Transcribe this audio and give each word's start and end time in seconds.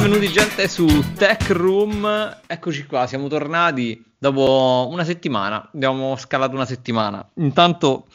benvenuti 0.00 0.28
gente 0.28 0.68
su 0.68 0.86
Tech 1.14 1.50
Room. 1.50 2.40
Eccoci 2.46 2.86
qua, 2.86 3.08
siamo 3.08 3.26
tornati 3.26 4.00
dopo 4.16 4.86
una 4.92 5.02
settimana. 5.02 5.68
Abbiamo 5.74 6.14
scalato 6.14 6.54
una 6.54 6.64
settimana. 6.64 7.28
Intanto 7.38 8.06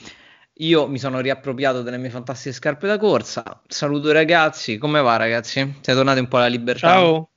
io 0.60 0.88
mi 0.88 0.98
sono 0.98 1.20
riappropriato 1.20 1.82
delle 1.82 1.98
mie 1.98 2.10
fantastiche 2.10 2.56
scarpe 2.56 2.88
da 2.88 2.98
corsa. 2.98 3.62
Saluto 3.68 4.10
i 4.12 4.14
ragazzi. 4.14 4.78
Come 4.78 5.02
va, 5.02 5.18
ragazzi? 5.18 5.60
Siete 5.60 5.94
tornati 5.94 6.20
un 6.20 6.30
po' 6.30 6.38
alla 6.38 6.48
libertà? 6.48 6.88
Ciao. 6.88 7.32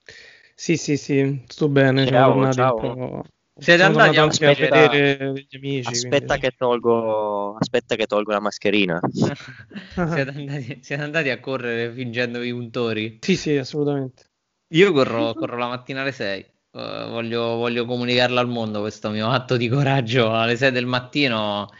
Sì, 0.55 0.77
sì, 0.77 0.97
sì, 0.97 1.43
sto 1.49 1.69
bene. 1.69 2.07
Ciao, 2.07 2.13
siamo 2.13 2.33
tornati 2.35 2.57
ciao. 2.57 2.75
un 2.77 2.81
po'. 2.95 3.25
Siete 3.59 3.83
andati 3.83 4.19
anche 4.19 4.45
anche 4.45 4.45
a 4.47 4.51
aspetta- 4.51 4.89
vedere 4.89 5.33
degli 5.33 5.57
amici. 5.57 5.89
Aspetta 5.89 6.27
quindi- 6.27 6.41
che 6.41 6.55
tolgo, 6.57 7.57
aspetta 7.59 7.97
che 7.97 8.07
tolgo 8.07 8.31
la 8.31 8.41
mascherina. 8.41 9.01
siete, 9.11 10.31
andati, 10.31 10.79
siete 10.83 11.03
andati 11.03 11.31
a 11.31 11.41
correre 11.41 11.91
fingendovi 11.91 12.51
untori? 12.51 13.19
Sì, 13.23 13.35
sì, 13.35 13.57
assolutamente. 13.57 14.26
Io 14.71 14.93
corro, 14.93 15.33
corro 15.35 15.57
la 15.57 15.69
mattina 15.69 16.01
alle 16.03 16.13
6. 16.13 16.45
voglio, 16.73 17.55
voglio 17.55 17.85
comunicarlo 17.85 18.41
al 18.41 18.49
mondo 18.49 18.81
questo 18.81 19.11
mio 19.11 19.31
atto 19.31 19.57
di 19.57 19.69
coraggio 19.69 20.35
alle 20.35 20.57
6 20.57 20.73
del 20.73 20.87
mattino. 20.87 21.71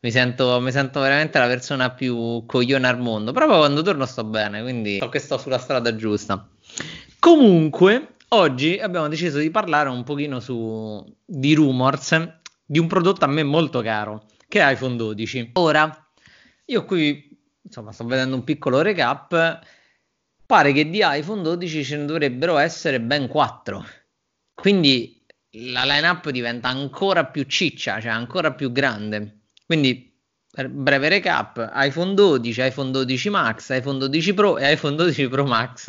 Mi 0.00 0.10
sento, 0.10 0.60
mi 0.60 0.70
sento 0.70 1.00
veramente 1.00 1.38
la 1.38 1.46
persona 1.46 1.90
più 1.90 2.44
coglione 2.44 2.86
al 2.86 2.98
mondo. 2.98 3.32
Poi 3.32 3.46
quando 3.46 3.80
torno 3.80 4.04
sto 4.04 4.24
bene, 4.24 4.60
quindi 4.60 4.98
so 4.98 5.08
che 5.08 5.18
sto 5.18 5.38
sulla 5.38 5.56
strada 5.56 5.96
giusta. 5.96 6.46
Comunque, 7.18 8.16
oggi 8.28 8.78
abbiamo 8.78 9.08
deciso 9.08 9.38
di 9.38 9.50
parlare 9.50 9.88
un 9.88 10.04
pochino 10.04 10.40
su, 10.40 11.02
di 11.24 11.54
rumors 11.54 12.42
di 12.66 12.78
un 12.78 12.86
prodotto 12.86 13.24
a 13.24 13.28
me 13.28 13.42
molto 13.42 13.80
caro, 13.80 14.26
che 14.46 14.60
è 14.60 14.70
iPhone 14.70 14.96
12. 14.96 15.52
Ora, 15.54 16.06
io 16.66 16.84
qui, 16.84 17.38
insomma, 17.62 17.92
sto 17.92 18.04
vedendo 18.04 18.36
un 18.36 18.44
piccolo 18.44 18.82
recap. 18.82 19.60
Pare 20.54 20.70
che 20.70 20.88
di 20.88 21.00
iPhone 21.02 21.42
12 21.42 21.82
ce 21.84 21.96
ne 21.96 22.04
dovrebbero 22.04 22.58
essere 22.58 23.00
ben 23.00 23.26
4. 23.26 23.84
Quindi 24.54 25.20
la 25.72 25.82
lineup 25.82 26.30
diventa 26.30 26.68
ancora 26.68 27.24
più 27.24 27.42
ciccia, 27.42 28.00
cioè 28.00 28.12
ancora 28.12 28.52
più 28.52 28.70
grande. 28.70 29.46
Quindi, 29.66 30.16
breve 30.70 31.08
recap, 31.08 31.72
iPhone 31.74 32.14
12, 32.14 32.66
iPhone 32.66 32.92
12 32.92 33.30
Max, 33.30 33.76
iPhone 33.76 33.98
12 33.98 34.32
Pro 34.34 34.56
e 34.56 34.70
iPhone 34.74 34.94
12 34.94 35.26
Pro 35.26 35.44
Max. 35.44 35.88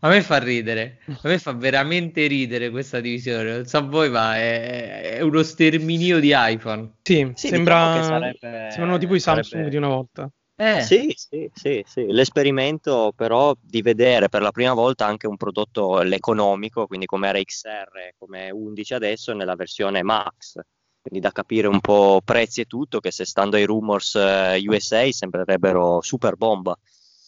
A 0.00 0.08
me 0.08 0.22
fa 0.22 0.38
ridere, 0.38 1.00
a 1.06 1.28
me 1.28 1.38
fa 1.38 1.52
veramente 1.52 2.26
ridere 2.26 2.70
questa 2.70 3.00
divisione. 3.00 3.52
Non 3.52 3.66
so 3.66 3.76
a 3.76 3.82
voi, 3.82 4.08
ma 4.08 4.34
è, 4.38 5.16
è 5.16 5.20
uno 5.20 5.42
sterminio 5.42 6.20
di 6.20 6.32
iPhone. 6.34 6.94
Sì, 7.02 7.30
Sì, 7.34 7.48
sembra... 7.48 7.98
diciamo 8.00 8.20
che 8.20 8.38
sarebbe- 8.38 8.70
sembrano 8.70 8.96
tipo 8.96 9.14
i 9.14 9.20
Samsung 9.20 9.44
sarebbe- 9.44 9.68
di 9.68 9.76
una 9.76 9.88
volta. 9.88 10.30
Eh, 10.62 10.82
Sì, 10.82 11.14
sì, 11.16 11.50
sì, 11.54 11.82
sì. 11.86 12.04
L'esperimento 12.08 13.12
però 13.16 13.54
di 13.58 13.80
vedere 13.80 14.28
per 14.28 14.42
la 14.42 14.50
prima 14.50 14.74
volta 14.74 15.06
anche 15.06 15.26
un 15.26 15.36
prodotto 15.38 16.02
l'economico, 16.02 16.86
quindi 16.86 17.06
come 17.06 17.32
RXR, 17.32 18.14
come 18.18 18.50
11 18.50 18.92
adesso, 18.92 19.32
nella 19.32 19.54
versione 19.56 20.02
Max. 20.02 20.60
Quindi 21.00 21.20
da 21.20 21.32
capire 21.32 21.66
un 21.66 21.80
po' 21.80 22.20
prezzi 22.22 22.60
e 22.60 22.64
tutto, 22.66 23.00
che 23.00 23.10
se 23.10 23.24
stando 23.24 23.56
ai 23.56 23.64
rumors 23.64 24.14
eh, 24.16 24.60
USA 24.66 25.10
sembrerebbero 25.10 26.02
super 26.02 26.36
bomba. 26.36 26.76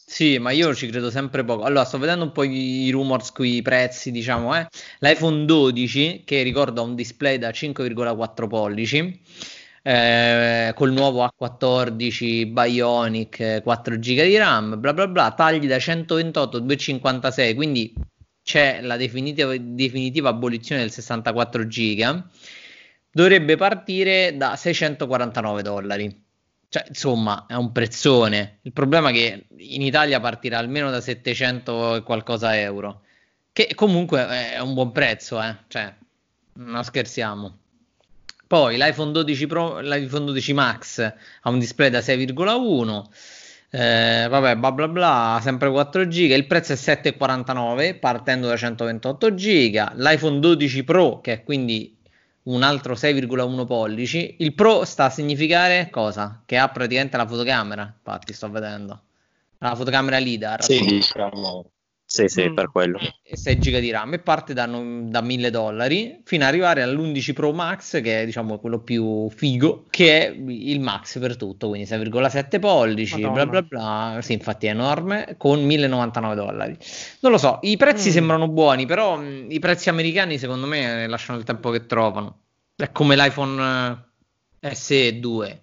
Sì, 0.04 0.36
ma 0.38 0.50
io 0.50 0.74
ci 0.74 0.88
credo 0.88 1.10
sempre 1.10 1.42
poco. 1.42 1.62
Allora, 1.62 1.86
sto 1.86 1.96
vedendo 1.96 2.24
un 2.24 2.32
po' 2.32 2.42
i 2.44 2.90
rumors 2.90 3.32
qui, 3.32 3.56
i 3.56 3.62
prezzi, 3.62 4.10
diciamo, 4.10 4.54
eh. 4.54 4.66
L'iPhone 4.98 5.46
12, 5.46 6.22
che 6.26 6.42
ricordo 6.42 6.82
ha 6.82 6.84
un 6.84 6.94
display 6.94 7.38
da 7.38 7.50
5,4 7.50 8.46
pollici, 8.46 9.22
eh, 9.82 10.72
col 10.74 10.92
nuovo 10.92 11.24
A14 11.24 12.46
Bionic, 12.46 13.40
eh, 13.40 13.60
4 13.62 13.96
GB 13.98 14.22
di 14.22 14.36
RAM, 14.36 14.80
bla 14.80 14.92
bla 14.94 15.08
bla, 15.08 15.32
tagli 15.32 15.66
da 15.66 15.78
128 15.78 16.56
a 16.56 16.60
256, 16.60 17.54
quindi 17.54 17.92
c'è 18.42 18.80
la 18.80 18.96
definitiva, 18.96 19.54
definitiva 19.58 20.28
abolizione 20.28 20.82
del 20.82 20.90
64 20.90 21.66
GB. 21.66 22.24
Dovrebbe 23.10 23.56
partire 23.56 24.36
da 24.36 24.56
649 24.56 25.62
dollari. 25.62 26.24
Cioè, 26.68 26.84
insomma, 26.88 27.44
è 27.46 27.54
un 27.54 27.70
prezzone. 27.70 28.60
Il 28.62 28.72
problema 28.72 29.10
è 29.10 29.12
che 29.12 29.46
in 29.58 29.82
Italia 29.82 30.20
partirà 30.20 30.58
almeno 30.58 30.90
da 30.90 31.00
700 31.02 31.96
e 31.96 32.02
qualcosa 32.02 32.58
euro, 32.58 33.02
che 33.52 33.74
comunque 33.74 34.26
è 34.26 34.58
un 34.58 34.72
buon 34.72 34.92
prezzo, 34.92 35.40
eh. 35.42 35.54
Cioè, 35.68 35.94
non 36.54 36.82
scherziamo. 36.82 37.58
Poi 38.52 38.76
l'iPhone 38.76 39.12
12 39.12 39.46
Pro, 39.46 39.80
l'iPhone 39.80 40.26
12 40.26 40.52
Max 40.52 41.00
ha 41.00 41.48
un 41.48 41.58
display 41.58 41.88
da 41.88 42.00
6,1. 42.00 43.02
eh, 43.70 44.26
vabbè, 44.28 44.56
bla 44.56 44.72
bla 44.72 44.88
bla, 44.88 45.40
sempre 45.40 45.70
4 45.70 46.06
giga. 46.06 46.34
Il 46.34 46.46
prezzo 46.46 46.74
è 46.74 46.76
7,49 46.76 47.98
partendo 47.98 48.48
da 48.48 48.56
128 48.58 49.32
giga. 49.32 49.94
L'iPhone 49.96 50.38
12 50.38 50.84
Pro, 50.84 51.22
che 51.22 51.32
è 51.32 51.42
quindi 51.44 51.96
un 52.42 52.62
altro 52.62 52.92
6,1 52.92 53.64
pollici. 53.64 54.36
Il 54.40 54.52
Pro 54.52 54.84
sta 54.84 55.06
a 55.06 55.10
significare 55.10 55.88
cosa? 55.90 56.42
Che 56.44 56.58
ha 56.58 56.68
praticamente 56.68 57.16
la 57.16 57.26
fotocamera. 57.26 57.90
Infatti, 57.96 58.34
sto 58.34 58.50
vedendo 58.50 59.00
la 59.56 59.74
fotocamera 59.74 60.18
LiDAR 60.18 60.62
Sì, 60.62 60.78
diciamo. 60.78 61.70
Sì, 62.12 62.28
sì, 62.28 62.46
Mm. 62.50 62.54
per 62.54 62.70
quello. 62.70 62.98
e 63.22 63.36
6 63.38 63.58
giga 63.58 63.78
di 63.78 63.90
RAM 63.90 64.12
e 64.12 64.18
parte 64.18 64.52
da, 64.52 64.66
da 64.66 65.22
1000 65.22 65.48
dollari 65.48 66.20
fino 66.24 66.42
ad 66.44 66.50
arrivare 66.50 66.82
all'11 66.82 67.32
Pro 67.32 67.50
Max 67.52 68.02
che 68.02 68.20
è 68.20 68.24
diciamo 68.26 68.58
quello 68.58 68.80
più 68.80 69.30
figo 69.30 69.86
che 69.88 70.26
è 70.26 70.34
il 70.36 70.78
Max 70.80 71.18
per 71.18 71.36
tutto 71.36 71.68
quindi 71.68 71.86
6,7 71.88 72.58
pollici 72.58 73.20
bla 73.20 73.30
Madonna. 73.30 73.62
bla 73.62 73.62
bla 73.62 74.18
sì 74.20 74.34
infatti 74.34 74.66
è 74.66 74.70
enorme 74.70 75.36
con 75.38 75.64
1099 75.64 76.34
dollari 76.34 76.76
non 77.20 77.32
lo 77.32 77.38
so 77.38 77.60
i 77.62 77.78
prezzi 77.78 78.10
Mm. 78.10 78.12
sembrano 78.12 78.48
buoni 78.48 78.84
però 78.84 79.16
mh, 79.16 79.46
i 79.48 79.58
prezzi 79.58 79.88
americani 79.88 80.36
secondo 80.36 80.66
me 80.66 81.06
lasciano 81.06 81.38
il 81.38 81.44
tempo 81.44 81.70
che 81.70 81.86
trovano 81.86 82.40
è 82.76 82.92
come 82.92 83.16
l'iPhone 83.16 84.04
eh, 84.60 84.74
SE 84.74 85.18
2 85.18 85.60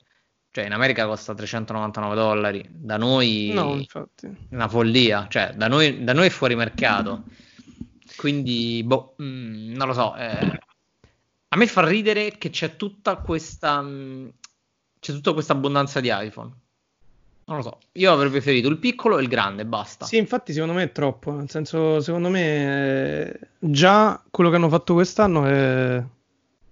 cioè 0.60 0.66
in 0.68 0.74
America 0.74 1.06
costa 1.06 1.34
399 1.34 2.16
dollari 2.16 2.66
da 2.70 2.98
noi 2.98 3.52
No, 3.54 3.76
infatti. 3.76 4.30
una 4.50 4.68
follia, 4.68 5.28
cioè 5.30 5.54
da 5.56 5.68
noi, 5.68 6.04
da 6.04 6.14
noi 6.14 6.28
è 6.28 6.30
fuori 6.30 6.56
mercato. 6.56 7.24
Quindi, 8.18 8.84
boh, 8.84 9.16
mm, 9.22 9.74
non 9.74 9.88
lo 9.88 9.94
so. 9.94 10.16
eh, 10.18 10.60
a 11.52 11.58
me 11.58 11.68
fa 11.68 11.88
ridere 11.88 12.38
che 12.38 12.50
c'è 12.50 12.76
tutta 12.76 13.16
questa, 13.18 13.82
mm, 13.82 14.28
c'è 15.00 15.14
tutta 15.14 15.32
questa 15.34 15.54
abbondanza 15.54 16.02
di 16.02 16.10
iPhone. 16.12 16.52
Non 17.46 17.58
lo 17.58 17.64
so. 17.64 17.78
Io 17.94 18.12
avrei 18.12 18.30
preferito 18.30 18.68
il 18.68 18.78
piccolo 18.78 19.18
e 19.18 19.22
il 19.22 19.28
grande, 19.30 19.66
basta. 19.66 20.06
Sì, 20.06 20.18
infatti 20.18 20.52
secondo 20.54 20.74
me 20.74 20.84
è 20.84 20.92
troppo, 20.92 21.32
nel 21.32 21.50
senso, 21.50 22.00
secondo 22.02 22.30
me 22.30 23.30
eh, 23.32 23.40
già 23.60 24.22
quello 24.30 24.50
che 24.50 24.58
hanno 24.58 24.70
fatto 24.70 24.94
quest'anno 24.94 25.46
è, 25.46 26.04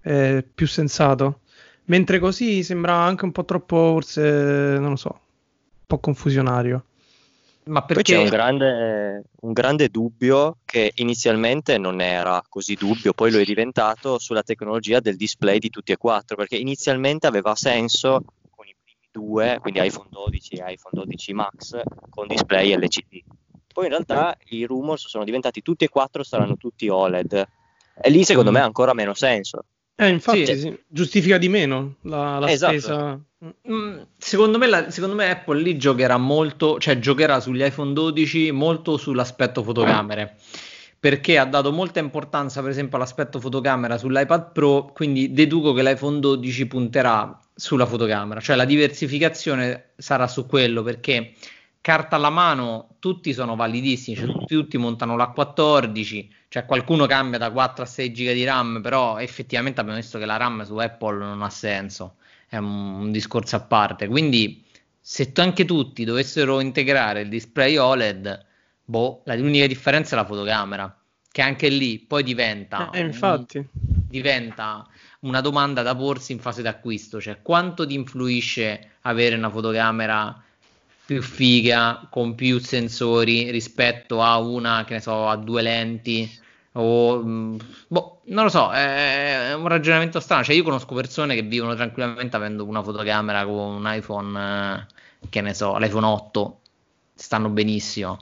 è 0.01 0.43
più 0.53 0.67
sensato, 0.67 1.39
mentre 1.87 2.19
così 2.19 2.63
sembra 2.63 2.93
anche 2.93 3.25
un 3.25 3.31
po' 3.31 3.45
troppo, 3.45 3.75
forse, 3.75 4.77
non 4.79 4.91
lo 4.91 4.95
so, 4.95 5.09
un 5.11 5.85
po' 5.85 5.99
confusionario. 5.99 6.85
Ma 7.67 7.83
Poi 7.83 7.95
perché 7.95 8.13
c'è 8.13 8.21
un 8.21 8.29
grande, 8.29 9.23
un 9.41 9.51
grande 9.51 9.89
dubbio 9.89 10.59
che 10.63 10.93
inizialmente 10.95 11.77
non 11.77 11.99
era 11.99 12.41
così 12.47 12.75
dubbio, 12.75 13.13
poi 13.13 13.29
lo 13.29 13.39
è 13.39 13.43
diventato 13.43 14.19
sulla 14.19 14.43
tecnologia 14.43 15.01
del 15.01 15.17
display 15.17 15.59
di 15.59 15.69
tutti 15.69 15.91
e 15.91 15.97
quattro, 15.97 16.37
perché 16.37 16.55
inizialmente 16.55 17.27
aveva 17.27 17.55
senso 17.55 18.23
con 18.49 18.65
i 18.67 18.75
primi 18.81 19.09
due, 19.11 19.57
quindi 19.61 19.85
iPhone 19.85 20.07
12 20.09 20.55
e 20.55 20.71
iPhone 20.71 21.03
12 21.03 21.33
Max, 21.33 21.81
con 22.09 22.27
display 22.27 22.73
LCD. 22.73 23.21
Poi 23.73 23.83
in 23.85 23.91
realtà 23.91 24.37
i 24.45 24.63
rumors 24.63 25.07
sono 25.07 25.25
diventati 25.25 25.61
tutti 25.61 25.83
e 25.83 25.89
quattro, 25.89 26.23
saranno 26.23 26.55
tutti 26.55 26.87
OLED. 26.87 27.47
E 28.01 28.09
lì 28.09 28.23
secondo 28.23 28.51
me 28.51 28.61
ha 28.61 28.65
ancora 28.65 28.93
meno 28.93 29.13
senso. 29.13 29.65
Eh, 29.99 30.09
infatti, 30.09 30.45
Sì. 30.45 30.59
sì, 30.59 30.79
giustifica 30.87 31.37
di 31.39 31.49
meno 31.49 31.95
la, 32.01 32.37
la 32.39 32.51
Esatto. 32.51 32.77
spesa. 32.77 33.19
Mm, 33.71 33.97
Secondo 34.17 34.57
me, 34.59 34.67
la- 34.67 34.89
secondo 34.91 35.15
me 35.15 35.29
Apple 35.29 35.59
lì 35.61 35.75
giocherà 35.77 36.17
molto, 36.17 36.77
cioè 36.79 36.99
giocherà 36.99 37.39
sugli 37.39 37.63
iPhone 37.63 37.93
12 37.93 38.51
molto 38.51 38.97
sull'aspetto 38.97 39.63
fotocamere, 39.63 40.37
perché 40.99 41.37
ha 41.39 41.45
dato 41.45 41.71
molta 41.71 41.99
importanza 41.99 42.61
per 42.61 42.69
esempio 42.71 42.97
all'aspetto 42.97 43.39
fotocamera 43.39 43.97
sull'iPad 43.97 44.51
Pro, 44.51 44.91
quindi 44.93 45.33
deduco 45.33 45.73
che 45.73 45.81
l'iPhone 45.83 46.19
12 46.19 46.65
punterà 46.67 47.39
sulla 47.55 47.85
fotocamera, 47.87 48.39
cioè 48.39 48.55
la 48.55 48.65
diversificazione 48.65 49.91
sarà 49.97 50.27
su 50.27 50.45
quello, 50.45 50.83
perché 50.83 51.33
carta 51.81 52.15
alla 52.17 52.29
mano 52.29 52.97
tutti 52.99 53.33
sono 53.33 53.55
validissimi, 53.55 54.15
cioè 54.17 54.27
tutti, 54.29 54.53
tutti 54.55 54.77
montano 54.77 55.15
l'A14, 55.15 56.27
cioè 56.49 56.65
qualcuno 56.65 57.05
cambia 57.05 57.37
da 57.39 57.51
4 57.51 57.83
a 57.83 57.85
6 57.87 58.11
giga 58.13 58.33
di 58.33 58.43
RAM, 58.43 58.81
però 58.81 59.19
effettivamente 59.19 59.79
abbiamo 59.81 59.99
visto 59.99 60.17
che 60.17 60.25
la 60.25 60.37
RAM 60.37 60.63
su 60.63 60.75
Apple 60.77 61.17
non 61.17 61.41
ha 61.41 61.49
senso 61.49 62.15
è 62.47 62.57
un, 62.57 62.65
un 63.01 63.11
discorso 63.11 63.55
a 63.57 63.61
parte. 63.61 64.07
Quindi, 64.07 64.63
se 64.99 65.31
tu- 65.33 65.41
anche 65.41 65.65
tutti 65.65 66.03
dovessero 66.05 66.59
integrare 66.61 67.21
il 67.21 67.29
display 67.29 67.75
OLED, 67.77 68.45
boh, 68.85 69.21
la- 69.25 69.35
l'unica 69.35 69.67
differenza 69.67 70.15
è 70.15 70.19
la 70.19 70.25
fotocamera, 70.25 70.97
che 71.31 71.41
anche 71.41 71.67
lì 71.69 71.99
poi 71.99 72.23
diventa, 72.23 72.91
Eh, 72.93 72.99
un- 73.05 73.05
infatti. 73.07 73.67
diventa 74.09 74.87
una 75.21 75.41
domanda 75.41 75.81
da 75.81 75.95
porsi 75.95 76.31
in 76.31 76.39
fase 76.39 76.61
d'acquisto, 76.61 77.19
cioè 77.19 77.41
quanto 77.41 77.85
ti 77.85 77.93
influisce 77.93 78.91
avere 79.01 79.35
una 79.35 79.49
fotocamera 79.49 80.41
più 81.07 81.21
figa, 81.21 82.05
con 82.11 82.35
più 82.35 82.59
sensori 82.59 83.49
rispetto 83.49 84.21
a 84.21 84.37
una 84.39 84.83
che 84.85 84.95
ne 84.95 84.99
so, 84.99 85.29
a 85.29 85.37
due 85.37 85.61
lenti. 85.61 86.29
O, 86.73 87.23
mm, 87.23 87.57
boh, 87.87 88.21
non 88.25 88.43
lo 88.43 88.49
so, 88.49 88.71
è 88.71 89.53
un 89.55 89.69
ragionamento 89.69 90.19
strano. 90.19 90.43
Cioè, 90.43 90.53
io 90.53 90.63
conosco 90.63 90.93
persone 90.93 91.33
che 91.33 91.43
vivono 91.43 91.75
tranquillamente 91.75 92.35
avendo 92.35 92.65
una 92.65 92.83
fotocamera 92.83 93.45
con 93.45 93.75
un 93.75 93.83
iPhone, 93.85 94.37
eh, 94.37 94.85
che 95.29 95.39
ne 95.39 95.53
so, 95.53 95.77
l'iPhone 95.77 96.05
8, 96.05 96.59
stanno 97.13 97.47
benissimo. 97.49 98.19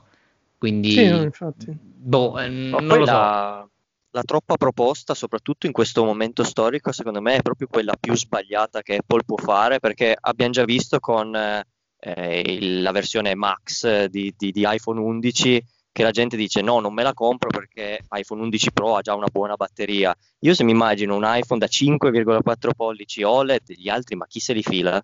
Quindi, 0.56 0.90
Sì, 0.92 1.08
no, 1.08 1.22
infatti. 1.22 1.76
boh, 1.76 2.38
eh, 2.38 2.48
Ma 2.48 2.78
non 2.78 2.98
lo 2.98 3.04
so. 3.04 3.12
la, 3.12 3.68
la 4.10 4.22
troppa 4.22 4.56
proposta, 4.56 5.12
soprattutto 5.14 5.66
in 5.66 5.72
questo 5.72 6.04
momento 6.04 6.44
storico, 6.44 6.92
secondo 6.92 7.20
me 7.20 7.34
è 7.34 7.42
proprio 7.42 7.66
quella 7.66 7.96
più 7.98 8.14
sbagliata 8.14 8.80
che 8.82 8.98
Apple 8.98 9.24
può 9.26 9.36
fare, 9.38 9.80
perché 9.80 10.16
abbiamo 10.18 10.52
già 10.52 10.64
visto 10.64 11.00
con 11.00 11.34
eh, 11.34 11.66
il- 12.00 12.82
la 12.82 12.92
versione 12.92 13.34
Max 13.34 13.84
eh, 13.84 14.08
di, 14.08 14.32
di- 14.36 14.52
di 14.52 14.64
iPhone 14.66 15.00
11 15.00 15.62
che 15.92 16.02
la 16.02 16.10
gente 16.10 16.36
dice 16.36 16.60
no, 16.60 16.78
non 16.80 16.92
me 16.92 17.02
la 17.02 17.14
compro 17.14 17.48
perché 17.48 18.00
iPhone 18.10 18.42
11 18.42 18.70
Pro 18.72 18.96
ha 18.96 19.00
già 19.00 19.14
una 19.14 19.28
buona 19.32 19.54
batteria. 19.56 20.14
Io 20.40 20.54
se 20.54 20.62
mi 20.62 20.72
immagino 20.72 21.16
un 21.16 21.22
iPhone 21.24 21.58
da 21.58 21.66
5,4 21.66 22.70
pollici 22.76 23.22
OLED, 23.22 23.72
gli 23.72 23.88
altri, 23.88 24.14
ma 24.14 24.26
chi 24.26 24.38
se 24.38 24.52
li 24.52 24.62
fila? 24.62 25.02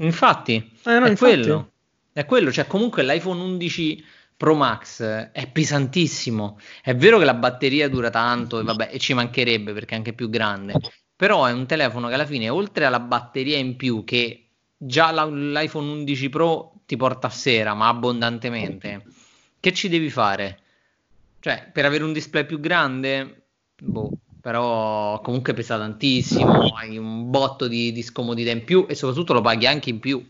Infatti, 0.00 0.54
Eh, 0.56 0.98
no, 0.98 1.06
è 1.06 1.10
infatti. 1.10 1.16
quello. 1.16 1.72
È 2.12 2.24
quello, 2.24 2.50
cioè 2.50 2.66
comunque 2.66 3.04
l'iPhone 3.04 3.40
11 3.40 4.04
Pro 4.36 4.54
Max 4.54 5.02
è 5.02 5.48
pesantissimo. 5.50 6.58
È 6.82 6.94
vero 6.96 7.18
che 7.18 7.24
la 7.24 7.34
batteria 7.34 7.88
dura 7.88 8.10
tanto 8.10 8.58
e 8.60 8.64
vabbè, 8.64 8.88
e 8.92 8.98
ci 8.98 9.14
mancherebbe 9.14 9.72
perché 9.72 9.94
è 9.94 9.98
anche 9.98 10.12
più 10.14 10.28
grande. 10.28 10.74
Però 11.14 11.44
è 11.44 11.52
un 11.52 11.66
telefono 11.66 12.08
che 12.08 12.14
alla 12.14 12.26
fine, 12.26 12.48
oltre 12.48 12.84
alla 12.86 13.00
batteria 13.00 13.56
in 13.56 13.76
più 13.76 14.02
che 14.04 14.47
già 14.78 15.12
l'iPhone 15.26 15.90
11 15.90 16.28
Pro 16.28 16.72
ti 16.86 16.96
porta 16.96 17.26
a 17.26 17.30
sera, 17.30 17.74
ma 17.74 17.88
abbondantemente, 17.88 19.04
che 19.60 19.72
ci 19.72 19.88
devi 19.88 20.08
fare? 20.08 20.60
Cioè, 21.40 21.70
per 21.72 21.84
avere 21.84 22.04
un 22.04 22.12
display 22.12 22.46
più 22.46 22.60
grande, 22.60 23.48
boh, 23.80 24.12
però 24.40 25.20
comunque 25.20 25.52
pesa 25.52 25.76
tantissimo, 25.76 26.74
hai 26.74 26.96
un 26.96 27.30
botto 27.30 27.66
di, 27.68 27.92
di 27.92 28.02
scomodità 28.02 28.50
in 28.50 28.64
più 28.64 28.86
e 28.88 28.94
soprattutto 28.94 29.32
lo 29.32 29.40
paghi 29.40 29.66
anche 29.66 29.90
in 29.90 29.98
più. 29.98 30.24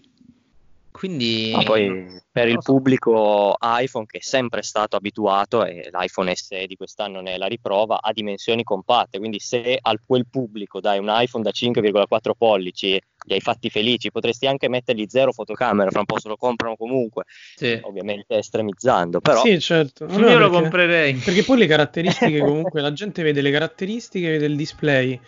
Quindi, 0.98 1.52
Ma 1.54 1.62
poi 1.62 2.20
per 2.32 2.48
il 2.48 2.54
lo 2.54 2.60
pubblico 2.60 3.56
iPhone 3.60 4.04
che 4.04 4.18
è 4.18 4.20
sempre 4.20 4.62
stato 4.62 4.96
abituato, 4.96 5.64
e 5.64 5.88
l'iPhone 5.92 6.34
SE 6.34 6.66
di 6.66 6.74
quest'anno 6.74 7.20
ne 7.20 7.34
è 7.34 7.36
la 7.38 7.46
riprova, 7.46 8.00
ha 8.00 8.10
dimensioni 8.12 8.64
compatte, 8.64 9.18
quindi 9.18 9.38
se 9.38 9.78
al 9.80 10.00
quel 10.04 10.26
pubblico 10.28 10.80
dai 10.80 10.98
un 10.98 11.06
iPhone 11.08 11.44
da 11.44 11.50
5,4 11.52 12.34
pollici, 12.36 13.00
li 13.26 13.34
hai 13.34 13.40
fatti 13.40 13.70
felici, 13.70 14.10
potresti 14.10 14.46
anche 14.48 14.68
mettergli 14.68 15.04
zero 15.06 15.30
fotocamera, 15.32 15.90
fra 15.90 16.00
un 16.00 16.06
po' 16.06 16.18
se 16.18 16.26
lo 16.28 16.36
comprano 16.36 16.74
comunque, 16.76 17.24
Sì. 17.54 17.78
ovviamente 17.82 18.36
estremizzando, 18.36 19.20
però 19.20 19.40
Sì, 19.42 19.60
certo. 19.60 20.06
No, 20.06 20.18
Io 20.18 20.38
lo 20.38 20.48
perché- 20.48 20.60
comprerei. 20.62 21.14
Perché 21.14 21.44
poi 21.44 21.58
le 21.58 21.66
caratteristiche, 21.68 22.40
comunque, 22.72 22.80
la 22.80 22.92
gente 22.92 23.22
vede 23.22 23.40
le 23.40 23.50
caratteristiche, 23.52 24.30
vede 24.30 24.46
il 24.46 24.56
display, 24.56 25.20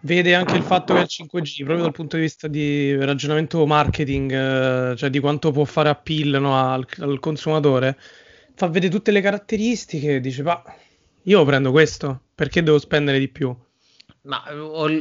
vede 0.00 0.34
anche 0.34 0.56
il 0.56 0.62
fatto 0.62 0.94
che 0.94 1.00
è 1.00 1.02
il 1.02 1.08
5G, 1.08 1.64
proprio 1.64 1.82
dal 1.82 1.92
punto 1.92 2.16
di 2.16 2.22
vista 2.22 2.48
di 2.48 2.96
ragionamento 2.96 3.64
marketing, 3.66 4.32
eh, 4.32 4.96
cioè 4.96 5.10
di 5.10 5.18
quanto 5.20 5.50
può 5.50 5.64
fare 5.64 5.88
appeal 5.88 6.40
no, 6.40 6.56
al, 6.58 6.86
al 7.00 7.18
consumatore, 7.20 7.98
fa 8.54 8.68
vedere 8.68 8.92
tutte 8.92 9.10
le 9.10 9.20
caratteristiche 9.20 10.16
e 10.16 10.20
dice, 10.20 10.42
ma 10.42 10.62
io 11.22 11.44
prendo 11.44 11.70
questo, 11.70 12.20
perché 12.34 12.62
devo 12.62 12.78
spendere 12.78 13.18
di 13.18 13.28
più? 13.28 13.54
Ma 14.22 14.42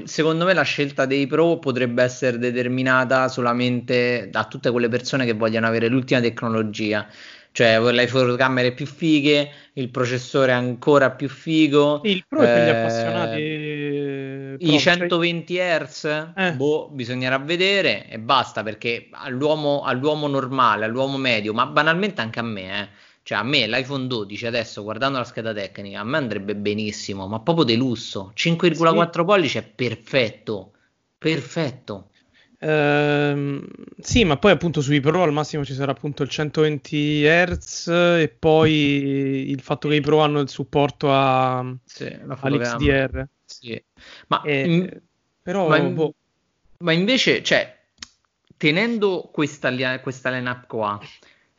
secondo 0.05 0.45
me 0.45 0.53
la 0.53 0.61
scelta 0.61 1.05
dei 1.05 1.27
pro 1.27 1.57
potrebbe 1.57 2.01
essere 2.01 2.37
determinata 2.37 3.27
solamente 3.27 4.29
da 4.31 4.45
tutte 4.45 4.71
quelle 4.71 4.87
persone 4.87 5.25
che 5.25 5.33
vogliono 5.33 5.67
avere 5.67 5.87
l'ultima 5.87 6.21
tecnologia, 6.21 7.05
cioè 7.51 7.79
le 7.79 8.07
fotocamere 8.07 8.71
più 8.73 8.85
fighe, 8.85 9.49
il 9.73 9.89
processore 9.89 10.51
ancora 10.51 11.11
più 11.11 11.27
figo, 11.27 12.01
Sì, 12.03 12.11
il 12.11 12.25
Pro 12.27 12.41
è 12.41 12.45
per 12.45 12.63
gli 12.63 12.67
eh, 12.67 12.77
appassionati. 12.77 13.41
I 14.59 14.67
pro, 14.67 14.77
cioè- 14.79 14.93
120 14.97 15.57
Hz, 15.57 16.31
Eh. 16.35 16.53
boh, 16.53 16.89
bisognerà 16.91 17.37
vedere 17.37 18.07
e 18.09 18.19
basta 18.19 18.63
perché 18.63 19.09
all'uomo, 19.11 19.83
all'uomo 19.83 20.27
normale, 20.27 20.85
all'uomo 20.85 21.17
medio, 21.17 21.53
ma 21.53 21.65
banalmente 21.65 22.21
anche 22.21 22.39
a 22.39 22.43
me, 22.43 22.81
eh. 22.81 22.87
Cioè 23.23 23.39
a 23.39 23.43
me 23.43 23.67
l'iPhone 23.67 24.07
12 24.07 24.45
adesso 24.45 24.83
guardando 24.83 25.17
la 25.17 25.25
scheda 25.25 25.53
tecnica, 25.53 25.99
a 25.99 26.03
me 26.05 26.15
andrebbe 26.17 26.55
benissimo, 26.55 27.27
ma 27.27 27.41
proprio 27.41 27.65
delusso. 27.65 28.31
5,4 28.33 29.25
pollici 29.25 29.57
è 29.57 29.63
perfetto, 29.63 30.71
perfetto. 31.17 32.09
Ehm, 32.59 33.67
sì, 33.99 34.23
ma 34.23 34.37
poi 34.37 34.51
appunto 34.51 34.81
sui 34.81 34.99
Pro 34.99 35.21
al 35.23 35.31
massimo 35.33 35.63
ci 35.63 35.73
sarà 35.73 35.91
appunto 35.91 36.23
il 36.23 36.29
120 36.29 37.23
Hz 37.23 37.87
e 37.87 38.35
poi 38.39 39.49
il 39.49 39.61
fatto 39.61 39.87
che 39.89 39.95
i 39.95 40.01
Pro 40.01 40.19
hanno 40.19 40.39
il 40.39 40.49
supporto 40.49 41.11
a, 41.13 41.63
Sì, 41.83 42.05
all'XDR. 42.39 43.27
Sì. 43.59 43.83
Ma, 44.27 44.41
E- 44.43 44.61
in- 44.65 45.01
però 45.41 45.67
ma 45.69 45.77
in- 45.77 45.93
boh, 45.93 46.13
Ma 46.79 46.91
invece, 46.91 47.41
cioè, 47.41 47.75
tenendo 48.55 49.29
questa, 49.31 49.71
questa 49.99 50.29
lineup 50.29 50.67
qua, 50.67 50.99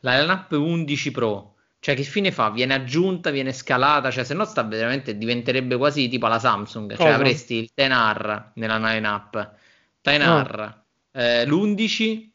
la 0.01 0.19
lineup 0.19 0.51
11 0.51 1.11
Pro, 1.11 1.55
cioè 1.79 1.95
che 1.95 2.03
fine 2.03 2.31
fa? 2.31 2.49
Viene 2.51 2.73
aggiunta, 2.73 3.29
viene 3.31 3.51
scalata, 3.53 4.11
cioè 4.11 4.23
se 4.23 4.33
no 4.33 4.45
sta 4.45 4.63
veramente 4.63 5.17
diventerebbe 5.17 5.75
quasi 5.77 6.07
tipo 6.07 6.27
la 6.27 6.39
Samsung, 6.39 6.89
cioè 6.91 6.97
Cosa? 6.97 7.15
avresti 7.15 7.55
il 7.55 7.69
10R 7.73 8.51
nella 8.55 8.77
lineup, 8.77 9.53
10R, 10.01 10.73
eh, 11.11 11.45
l'11 11.45 12.29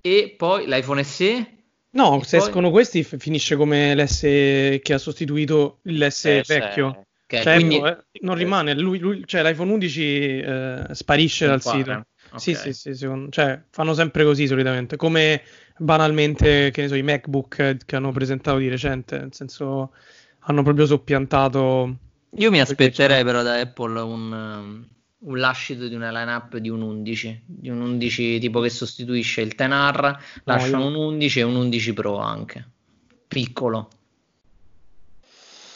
e 0.00 0.34
poi 0.36 0.66
l'iPhone 0.66 1.02
SE. 1.04 1.56
no, 1.90 2.22
se 2.22 2.36
poi- 2.38 2.46
escono 2.46 2.70
questi 2.70 3.02
f- 3.02 3.16
finisce 3.18 3.56
come 3.56 3.94
l'S 3.94 4.20
che 4.82 4.92
ha 4.92 4.98
sostituito 4.98 5.78
l'S 5.82 6.24
eh, 6.26 6.42
vecchio. 6.46 7.06
Ok, 7.32 7.42
Cioè, 7.42 7.54
quindi 7.54 7.76
eh, 7.76 7.98
non 8.20 8.34
rimane, 8.36 8.74
lui, 8.74 8.98
lui- 8.98 9.22
cioè 9.26 9.42
l'iPhone 9.42 9.72
11 9.72 10.38
eh, 10.40 10.86
sparisce 10.92 11.46
dal 11.46 11.62
sito. 11.62 11.90
Ok. 12.32 12.40
Sì, 12.40 12.54
sì, 12.54 12.72
sì, 12.72 12.94
secondo- 12.94 13.30
cioè 13.30 13.62
fanno 13.70 13.94
sempre 13.94 14.24
così 14.24 14.46
solitamente, 14.46 14.96
come 14.96 15.42
banalmente, 15.78 16.70
che 16.70 16.82
ne 16.82 16.88
so, 16.88 16.94
i 16.94 17.02
MacBook 17.02 17.58
eh, 17.58 17.76
che 17.84 17.96
hanno 17.96 18.12
presentato 18.12 18.58
di 18.58 18.68
recente, 18.68 19.18
nel 19.18 19.34
senso 19.34 19.92
hanno 20.40 20.62
proprio 20.62 20.86
soppiantato 20.86 21.96
Io 22.36 22.50
mi 22.50 22.60
aspetterei 22.60 23.24
però 23.24 23.42
da 23.42 23.58
Apple 23.60 24.00
un, 24.00 24.32
um, 24.32 24.88
un 25.18 25.38
lascito 25.38 25.86
di 25.88 25.94
una 25.94 26.10
lineup 26.10 26.56
di 26.56 26.68
un 26.68 26.82
11, 26.82 27.42
di 27.46 27.68
un 27.68 27.80
11 27.80 28.38
tipo 28.38 28.60
che 28.60 28.70
sostituisce 28.70 29.40
il 29.42 29.54
10R, 29.54 30.18
lasciano 30.44 30.84
io- 30.84 30.88
un 30.88 30.94
11 30.94 31.38
e 31.40 31.42
un 31.42 31.56
11 31.56 31.92
Pro 31.92 32.18
anche, 32.18 32.68
piccolo. 33.28 33.88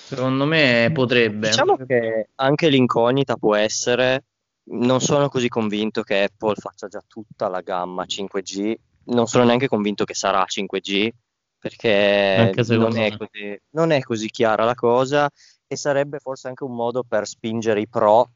Secondo 0.06 0.44
me 0.44 0.88
potrebbe. 0.94 1.48
Diciamo 1.48 1.76
che 1.76 2.28
anche 2.36 2.68
l'incognita 2.68 3.34
può 3.34 3.56
essere, 3.56 4.26
non 4.70 5.00
sono 5.00 5.28
così 5.28 5.48
convinto 5.48 6.02
che 6.02 6.22
Apple 6.22 6.54
faccia 6.54 6.86
già 6.86 7.02
tutta 7.04 7.48
la 7.48 7.60
gamma 7.60 8.04
5G, 8.04 8.74
non 9.06 9.26
sono 9.26 9.42
neanche 9.42 9.66
convinto 9.66 10.04
che 10.04 10.14
sarà 10.14 10.44
5G, 10.44 11.08
perché 11.58 12.52
non 12.68 12.96
è, 12.96 13.16
così, 13.16 13.60
non 13.70 13.90
è 13.90 14.00
così 14.00 14.30
chiara 14.30 14.64
la 14.64 14.76
cosa 14.76 15.28
e 15.66 15.76
sarebbe 15.76 16.20
forse 16.20 16.46
anche 16.46 16.62
un 16.62 16.76
modo 16.76 17.02
per 17.02 17.26
spingere 17.26 17.80
i 17.80 17.88
pro 17.88 18.30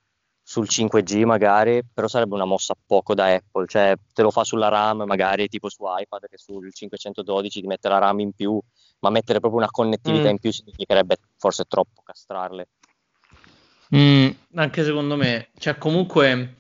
sul 0.51 0.67
5G 0.69 1.23
magari, 1.23 1.81
però 1.95 2.09
sarebbe 2.09 2.35
una 2.35 2.45
mossa 2.45 2.75
poco 2.85 3.15
da 3.15 3.33
Apple, 3.33 3.69
cioè 3.69 3.95
te 4.13 4.23
lo 4.23 4.33
fa 4.33 4.43
sulla 4.43 4.67
RAM 4.67 5.05
magari 5.07 5.47
tipo 5.47 5.69
su 5.69 5.85
iPad 5.87 6.27
che 6.29 6.39
sul 6.39 6.73
512 6.73 7.61
ti 7.61 7.69
mette 7.69 7.89
la 7.89 7.99
RAM 7.99 8.19
in 8.19 8.33
più, 8.33 8.61
ma 8.99 9.11
mettere 9.11 9.39
proprio 9.39 9.61
una 9.61 9.71
connettività 9.71 10.27
Mm. 10.27 10.33
in 10.33 10.39
più 10.41 10.51
significherebbe 10.51 11.19
forse 11.37 11.67
troppo 11.69 12.03
castrarle. 12.03 12.67
Mm, 13.95 14.29
anche 14.57 14.83
secondo 14.83 15.15
me, 15.15 15.51
cioè 15.57 15.79
comunque 15.79 16.57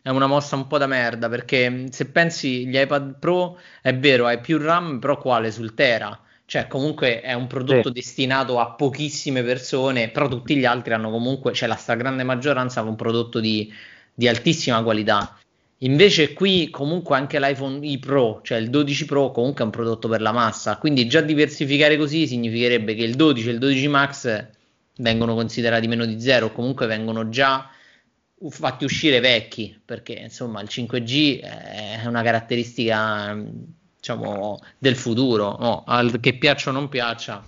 è 0.00 0.08
una 0.08 0.26
mossa 0.26 0.56
un 0.56 0.66
po' 0.66 0.78
da 0.78 0.86
merda 0.86 1.28
perché 1.28 1.88
se 1.90 2.06
pensi 2.06 2.66
gli 2.66 2.78
iPad 2.78 3.18
Pro 3.18 3.58
è 3.82 3.94
vero, 3.94 4.24
hai 4.24 4.40
più 4.40 4.56
RAM, 4.56 5.00
però 5.00 5.18
quale 5.18 5.52
sul 5.52 5.74
Tera? 5.74 6.18
Cioè 6.46 6.66
comunque 6.66 7.20
è 7.20 7.32
un 7.32 7.46
prodotto 7.46 7.88
Sì. 7.88 7.94
destinato 7.94 8.58
a 8.60 8.72
pochissime 8.72 9.42
persone, 9.42 10.10
però 10.10 10.28
tutti 10.28 10.56
gli 10.56 10.64
altri 10.64 10.92
hanno 10.92 11.10
comunque, 11.10 11.52
c'è 11.52 11.66
la 11.66 11.76
stragrande 11.76 12.22
maggioranza 12.22 12.80
con 12.80 12.90
un 12.90 12.96
prodotto 12.96 13.40
di, 13.40 13.72
di 14.12 14.28
altissima 14.28 14.82
qualità. 14.82 15.38
Invece 15.78 16.32
qui 16.32 16.70
comunque 16.70 17.16
anche 17.16 17.38
l'iPhone 17.38 17.84
i 17.86 17.98
Pro, 17.98 18.40
cioè 18.42 18.58
il 18.58 18.70
12 18.70 19.04
Pro 19.06 19.30
comunque 19.32 19.62
è 19.62 19.64
un 19.64 19.70
prodotto 19.70 20.08
per 20.08 20.20
la 20.20 20.32
massa, 20.32 20.78
quindi 20.78 21.06
già 21.08 21.20
diversificare 21.20 21.96
così 21.96 22.26
significherebbe 22.26 22.94
che 22.94 23.02
il 23.02 23.16
12 23.16 23.48
e 23.48 23.52
il 23.52 23.58
12 23.58 23.88
Max 23.88 24.46
vengono 24.98 25.34
considerati 25.34 25.86
meno 25.88 26.06
di 26.06 26.20
zero, 26.20 26.46
o 26.46 26.52
comunque 26.52 26.86
vengono 26.86 27.28
già 27.28 27.68
fatti 28.48 28.84
uscire 28.84 29.20
vecchi, 29.20 29.78
perché 29.84 30.12
insomma 30.12 30.60
il 30.60 30.68
5G 30.70 31.40
è 31.40 32.06
una 32.06 32.22
caratteristica 32.22 33.36
diciamo 34.04 34.60
del 34.78 34.96
futuro, 34.96 35.56
no? 35.58 35.82
Al- 35.86 36.20
che 36.20 36.36
piaccia 36.36 36.68
o 36.68 36.72
non 36.74 36.88
piaccia. 36.90 37.42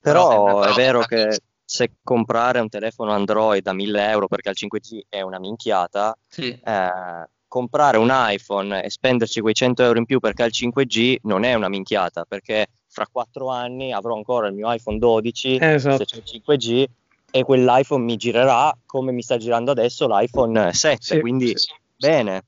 Però 0.00 0.28
Però 0.28 0.62
è 0.62 0.72
vero 0.72 1.00
che 1.00 1.40
se 1.64 1.90
comprare 2.02 2.60
un 2.60 2.68
telefono 2.68 3.10
Android 3.12 3.66
a 3.66 3.72
1000 3.72 4.08
euro 4.08 4.28
perché 4.28 4.50
il 4.50 4.56
5G 4.56 5.00
è 5.08 5.20
una 5.20 5.40
minchiata, 5.40 6.16
Sì. 6.28 6.48
eh, 6.48 7.28
comprare 7.48 7.98
un 7.98 8.08
iPhone 8.12 8.82
e 8.84 8.88
spenderci 8.90 9.40
quei 9.40 9.54
100 9.54 9.82
euro 9.82 9.98
in 9.98 10.04
più 10.04 10.20
perché 10.20 10.44
ha 10.44 10.46
il 10.46 10.52
5G 10.54 11.18
non 11.22 11.42
è 11.42 11.54
una 11.54 11.68
minchiata, 11.68 12.24
perché 12.24 12.68
fra 12.86 13.06
quattro 13.10 13.50
anni 13.50 13.92
avrò 13.92 14.14
ancora 14.14 14.46
il 14.46 14.54
mio 14.54 14.72
iPhone 14.72 14.98
12 14.98 15.58
esatto. 15.60 15.96
se 15.98 16.04
c'è 16.04 16.16
il 16.16 16.42
5G 16.46 16.84
e 17.32 17.44
quell'iPhone 17.44 18.04
mi 18.04 18.16
girerà 18.16 18.76
come 18.86 19.12
mi 19.12 19.22
sta 19.22 19.36
girando 19.36 19.70
adesso 19.72 20.06
l'iPhone 20.08 20.72
7, 20.72 20.98
sì, 21.00 21.20
quindi 21.20 21.56
sì. 21.56 21.72
bene. 21.96 22.44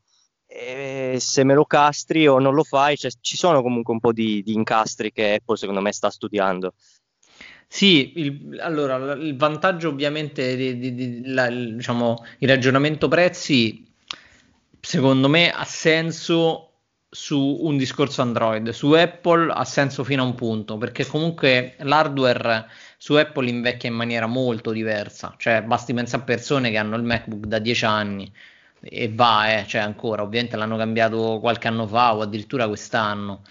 E 0.54 1.16
se 1.18 1.44
me 1.44 1.54
lo 1.54 1.64
castri 1.64 2.28
o 2.28 2.38
non 2.38 2.52
lo 2.52 2.62
fai, 2.62 2.99
cioè, 2.99 3.11
ci 3.23 3.38
sono 3.38 3.62
comunque 3.62 3.94
un 3.94 4.00
po' 4.00 4.12
di, 4.12 4.42
di 4.42 4.52
incastri 4.52 5.11
che 5.11 5.35
Apple 5.35 5.56
secondo 5.56 5.80
me 5.80 5.92
sta 5.92 6.11
studiando. 6.11 6.75
Sì, 7.66 8.12
il, 8.16 8.59
allora 8.61 9.14
il 9.14 9.35
vantaggio 9.35 9.88
ovviamente 9.88 10.54
di, 10.54 10.78
di, 10.78 10.94
di 10.94 11.23
la, 11.25 11.47
il, 11.47 11.76
diciamo, 11.76 12.23
il 12.40 12.49
ragionamento 12.49 13.09
prezzi 13.09 13.82
secondo 14.78 15.28
me 15.30 15.50
ha 15.50 15.64
senso 15.64 16.73
su 17.09 17.59
un 17.62 17.78
discorso 17.78 18.21
Android, 18.21 18.68
su 18.71 18.92
Apple 18.92 19.50
ha 19.50 19.64
senso 19.64 20.04
fino 20.04 20.23
a 20.23 20.26
un 20.26 20.35
punto, 20.35 20.76
perché 20.76 21.06
comunque 21.06 21.76
l'hardware 21.78 22.66
su 22.99 23.14
Apple 23.14 23.49
invecchia 23.49 23.88
in 23.88 23.94
maniera 23.94 24.26
molto 24.26 24.71
diversa, 24.71 25.35
cioè 25.38 25.62
basti 25.62 25.94
pensare 25.94 26.23
a 26.23 26.26
persone 26.26 26.71
che 26.71 26.76
hanno 26.76 26.97
il 26.97 27.04
MacBook 27.04 27.47
da 27.47 27.59
10 27.59 27.85
anni 27.87 28.32
e 28.82 29.10
va, 29.12 29.58
eh, 29.58 29.66
cioè 29.66 29.80
ancora, 29.80 30.22
ovviamente 30.22 30.56
l'hanno 30.56 30.76
cambiato 30.76 31.38
qualche 31.40 31.68
anno 31.68 31.86
fa 31.86 32.14
o 32.14 32.22
addirittura 32.22 32.66
quest'anno. 32.66 33.42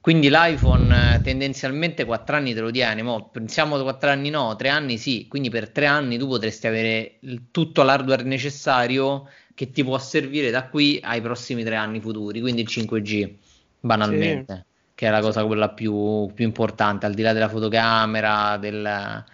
Quindi 0.00 0.30
l'iPhone 0.30 1.16
eh, 1.16 1.20
tendenzialmente 1.20 2.06
4 2.06 2.36
anni 2.36 2.54
te 2.54 2.60
lo 2.60 2.70
tieni, 2.70 3.02
mo, 3.02 3.28
pensiamo 3.28 3.80
4 3.80 4.10
anni 4.10 4.30
no, 4.30 4.56
3 4.56 4.68
anni 4.70 4.96
sì, 4.96 5.26
quindi 5.28 5.50
per 5.50 5.68
3 5.68 5.86
anni 5.86 6.16
tu 6.16 6.26
potresti 6.26 6.66
avere 6.66 7.16
il, 7.20 7.50
tutto 7.50 7.82
l'hardware 7.82 8.22
necessario 8.22 9.28
che 9.54 9.70
ti 9.70 9.84
può 9.84 9.98
servire 9.98 10.50
da 10.50 10.68
qui 10.68 10.98
ai 11.02 11.20
prossimi 11.20 11.62
3 11.62 11.76
anni 11.76 12.00
futuri, 12.00 12.40
quindi 12.40 12.62
il 12.62 12.68
5G, 12.70 13.34
banalmente, 13.80 14.54
sì. 14.54 14.90
che 14.94 15.06
è 15.06 15.10
la 15.10 15.20
cosa 15.20 15.44
quella 15.44 15.68
più, 15.68 16.30
più, 16.32 16.46
importante, 16.46 17.04
al 17.04 17.12
di 17.12 17.20
là 17.20 17.34
della 17.34 17.50
fotocamera, 17.50 18.56
del 18.56 19.24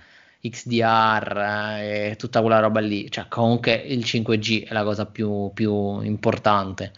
XDR 0.50 1.36
eh, 1.80 2.10
e 2.10 2.16
tutta 2.16 2.40
quella 2.40 2.60
roba 2.60 2.80
lì, 2.80 3.10
cioè 3.10 3.26
comunque 3.28 3.74
il 3.74 4.00
5G 4.00 4.68
è 4.68 4.72
la 4.72 4.84
cosa 4.84 5.06
più, 5.06 5.50
più 5.54 6.00
importante. 6.02 6.92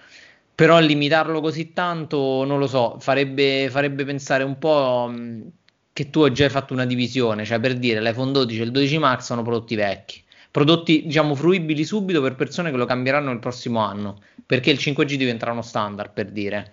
Però 0.55 0.79
limitarlo 0.79 1.41
così 1.41 1.73
tanto 1.73 2.45
non 2.45 2.59
lo 2.59 2.67
so, 2.67 2.97
farebbe, 2.99 3.69
farebbe 3.71 4.05
pensare 4.05 4.43
un 4.43 4.59
po' 4.59 5.09
mh, 5.11 5.51
che 5.93 6.11
tu 6.11 6.23
hai 6.23 6.33
già 6.33 6.49
fatto 6.49 6.73
una 6.73 6.87
divisione, 6.87 7.45
cioè 7.45 7.61
per 7.61 7.75
dire 7.79 8.01
l'iPhone 8.01 8.33
12 8.33 8.61
e 8.61 8.65
il 8.65 8.71
12 8.71 8.99
Max 8.99 9.25
sono 9.25 9.43
prodotti 9.43 9.75
vecchi, 9.75 10.23
prodotti 10.51 11.03
diciamo 11.07 11.35
fruibili 11.35 11.85
subito 11.85 12.21
per 12.23 12.35
persone 12.35 12.71
che 12.71 12.77
lo 12.77 12.87
cambieranno 12.87 13.31
il 13.31 13.39
prossimo 13.39 13.81
anno, 13.81 14.21
perché 14.47 14.71
il 14.71 14.79
5G 14.79 15.15
diventerà 15.15 15.53
uno 15.53 15.63
standard 15.63 16.13
per 16.13 16.31
dire. 16.31 16.73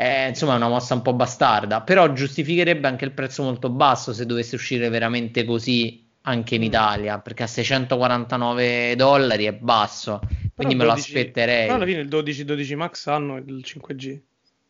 Eh, 0.00 0.28
insomma, 0.28 0.54
è 0.54 0.56
una 0.56 0.68
mossa 0.68 0.94
un 0.94 1.02
po' 1.02 1.12
bastarda, 1.12 1.82
però 1.82 2.10
giustificherebbe 2.14 2.88
anche 2.88 3.04
il 3.04 3.12
prezzo 3.12 3.42
molto 3.42 3.68
basso 3.68 4.14
se 4.14 4.24
dovesse 4.24 4.54
uscire 4.54 4.88
veramente 4.88 5.44
così 5.44 6.08
anche 6.22 6.54
in 6.54 6.62
mm. 6.62 6.64
Italia, 6.64 7.18
perché 7.18 7.42
a 7.42 7.46
649 7.46 8.96
dollari 8.96 9.44
è 9.44 9.52
basso, 9.52 10.20
quindi 10.54 10.74
me 10.74 10.84
12, 10.84 10.86
lo 10.86 10.92
aspetterei. 10.92 11.64
Però 11.64 11.74
alla 11.74 11.84
fine 11.84 12.00
il 12.00 12.08
12 12.08 12.44
12 12.46 12.74
Max 12.76 13.06
hanno 13.08 13.36
il 13.36 13.62
5G. 13.62 14.20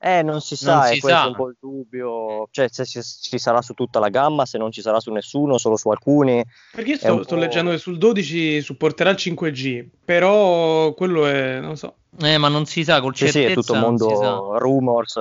Eh, 0.03 0.23
non 0.23 0.41
si 0.41 0.57
sa, 0.57 0.77
non 0.77 0.85
è 0.85 0.95
si 0.95 1.01
questo 1.01 1.21
sa. 1.21 1.27
un 1.27 1.35
po' 1.35 1.49
il 1.49 1.57
dubbio, 1.61 2.49
cioè 2.51 2.69
se 2.71 2.87
ci, 2.87 3.03
ci, 3.03 3.39
sarà 3.39 3.61
su 3.61 3.75
tutta 3.75 3.99
la 3.99 4.09
gamma, 4.09 4.47
se 4.47 4.57
non 4.57 4.73
ci 4.73 4.81
sarà 4.81 4.99
su 4.99 5.13
nessuno, 5.13 5.59
solo 5.59 5.77
su 5.77 5.91
alcuni. 5.91 6.43
Perché 6.73 6.93
io 6.93 6.97
sto, 6.97 7.23
sto 7.23 7.37
leggendo 7.37 7.71
che 7.71 7.77
sul 7.77 7.99
12 7.99 8.63
supporterà 8.63 9.11
il 9.11 9.17
5G, 9.19 9.85
però 10.03 10.95
quello 10.95 11.27
è, 11.27 11.61
non 11.61 11.77
so. 11.77 11.97
Eh, 12.19 12.39
ma 12.39 12.49
non 12.49 12.65
si 12.65 12.83
sa, 12.83 13.03
col 13.03 13.15
sì, 13.15 13.25
certezza 13.27 13.47
sì, 13.47 13.53
è 13.53 13.55
tutto 13.55 13.75
mondo 13.75 14.59
rumors. 14.59 15.17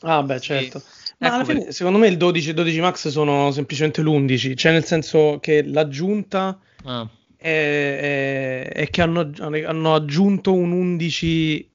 Ah, 0.00 0.22
beh, 0.22 0.40
certo. 0.40 0.78
Sì. 0.78 1.04
Ma 1.18 1.26
ecco 1.28 1.36
alla 1.36 1.44
fine, 1.44 1.72
secondo 1.72 1.98
me 1.98 2.08
il 2.08 2.16
12 2.16 2.50
e 2.50 2.54
12 2.54 2.80
Max 2.80 3.08
sono 3.08 3.50
semplicemente 3.50 4.02
l'11, 4.02 4.56
cioè 4.56 4.72
nel 4.72 4.84
senso 4.84 5.38
che 5.40 5.62
l'aggiunta 5.62 6.58
ah. 6.84 7.08
è, 7.36 7.48
è, 7.48 8.68
è, 8.72 8.88
che 8.90 9.02
hanno, 9.02 9.30
hanno, 9.38 9.94
aggiunto 9.94 10.52
un 10.52 10.72
11 10.72 11.70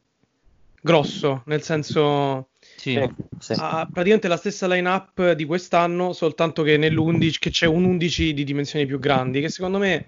grosso, 0.81 1.43
nel 1.45 1.61
senso 1.61 2.50
sì, 2.75 3.00
sì. 3.39 3.53
ha 3.55 3.88
praticamente 3.91 4.27
la 4.27 4.38
stessa 4.38 4.67
line-up 4.67 5.33
di 5.33 5.45
quest'anno, 5.45 6.13
soltanto 6.13 6.63
che 6.63 6.77
nell'11 6.77 7.35
che 7.39 7.51
c'è 7.51 7.67
un 7.67 7.85
11 7.85 8.33
di 8.33 8.43
dimensioni 8.43 8.85
più 8.85 9.00
grandi, 9.00 9.39
che 9.39 9.50
secondo 9.50 9.77
me 9.77 10.07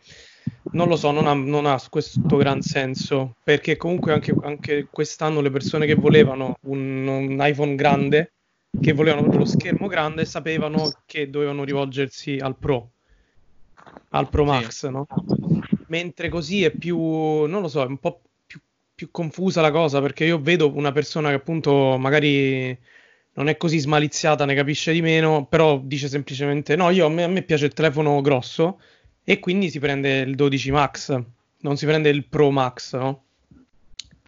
non 0.72 0.88
lo 0.88 0.96
so, 0.96 1.12
non 1.12 1.28
ha, 1.28 1.34
non 1.34 1.66
ha 1.66 1.80
questo 1.90 2.36
gran 2.36 2.62
senso, 2.62 3.36
perché 3.44 3.78
comunque 3.78 4.12
anche, 4.12 4.34
anche, 4.42 4.88
quest'anno 4.90 5.42
le 5.42 5.52
persone 5.52 5.86
che 5.86 5.96
volevano 5.96 6.58
un, 6.62 7.08
un 7.08 7.38
iPhone 7.40 7.76
grande 7.76 8.32
che 8.82 8.92
volevano 8.92 9.22
proprio 9.22 9.44
lo 9.44 9.50
schermo 9.50 9.88
grande 9.88 10.26
sapevano 10.26 10.92
che 11.06 11.30
dovevano 11.30 11.64
rivolgersi 11.64 12.38
al 12.38 12.58
Pro, 12.58 12.90
al 14.10 14.30
Pro 14.30 14.46
Max, 14.46 14.70
sì. 14.70 14.90
no? 14.90 15.06
Mentre 15.88 16.30
così 16.30 16.64
è 16.64 16.72
più, 16.72 16.98
non 16.98 17.62
lo 17.62 17.68
so, 17.68 17.84
è 17.84 17.86
un 17.86 18.00
po' 18.00 18.22
più, 18.94 19.10
confusa 19.12 19.62
la 19.62 19.72
cosa 19.72 20.02
perché 20.02 20.26
io 20.26 20.40
vedo 20.40 20.72
una 20.76 20.92
persona 20.92 21.30
che 21.30 21.36
appunto 21.36 21.98
magari 21.98 22.78
non 23.36 23.48
è 23.48 23.58
così 23.58 23.80
smaliziata, 23.80 24.46
ne 24.46 24.56
capisce 24.56 24.92
di 24.92 25.02
meno, 25.02 25.46
però 25.46 25.80
dice 25.84 26.08
semplicemente 26.08 26.76
no, 26.76 26.90
io, 26.90 27.06
a, 27.06 27.10
me, 27.10 27.24
a 27.24 27.28
me 27.28 27.42
piace 27.42 27.66
il 27.66 27.74
telefono 27.74 28.22
grosso 28.22 28.80
e 29.24 29.40
quindi 29.40 29.70
si 29.70 29.80
prende 29.80 30.20
il 30.20 30.36
12 30.36 30.72
Max, 30.72 31.22
non 31.62 31.78
si 31.78 31.86
prende 31.86 32.10
il 32.10 32.26
Pro 32.26 32.52
Max, 32.52 32.96
no? 32.96 33.24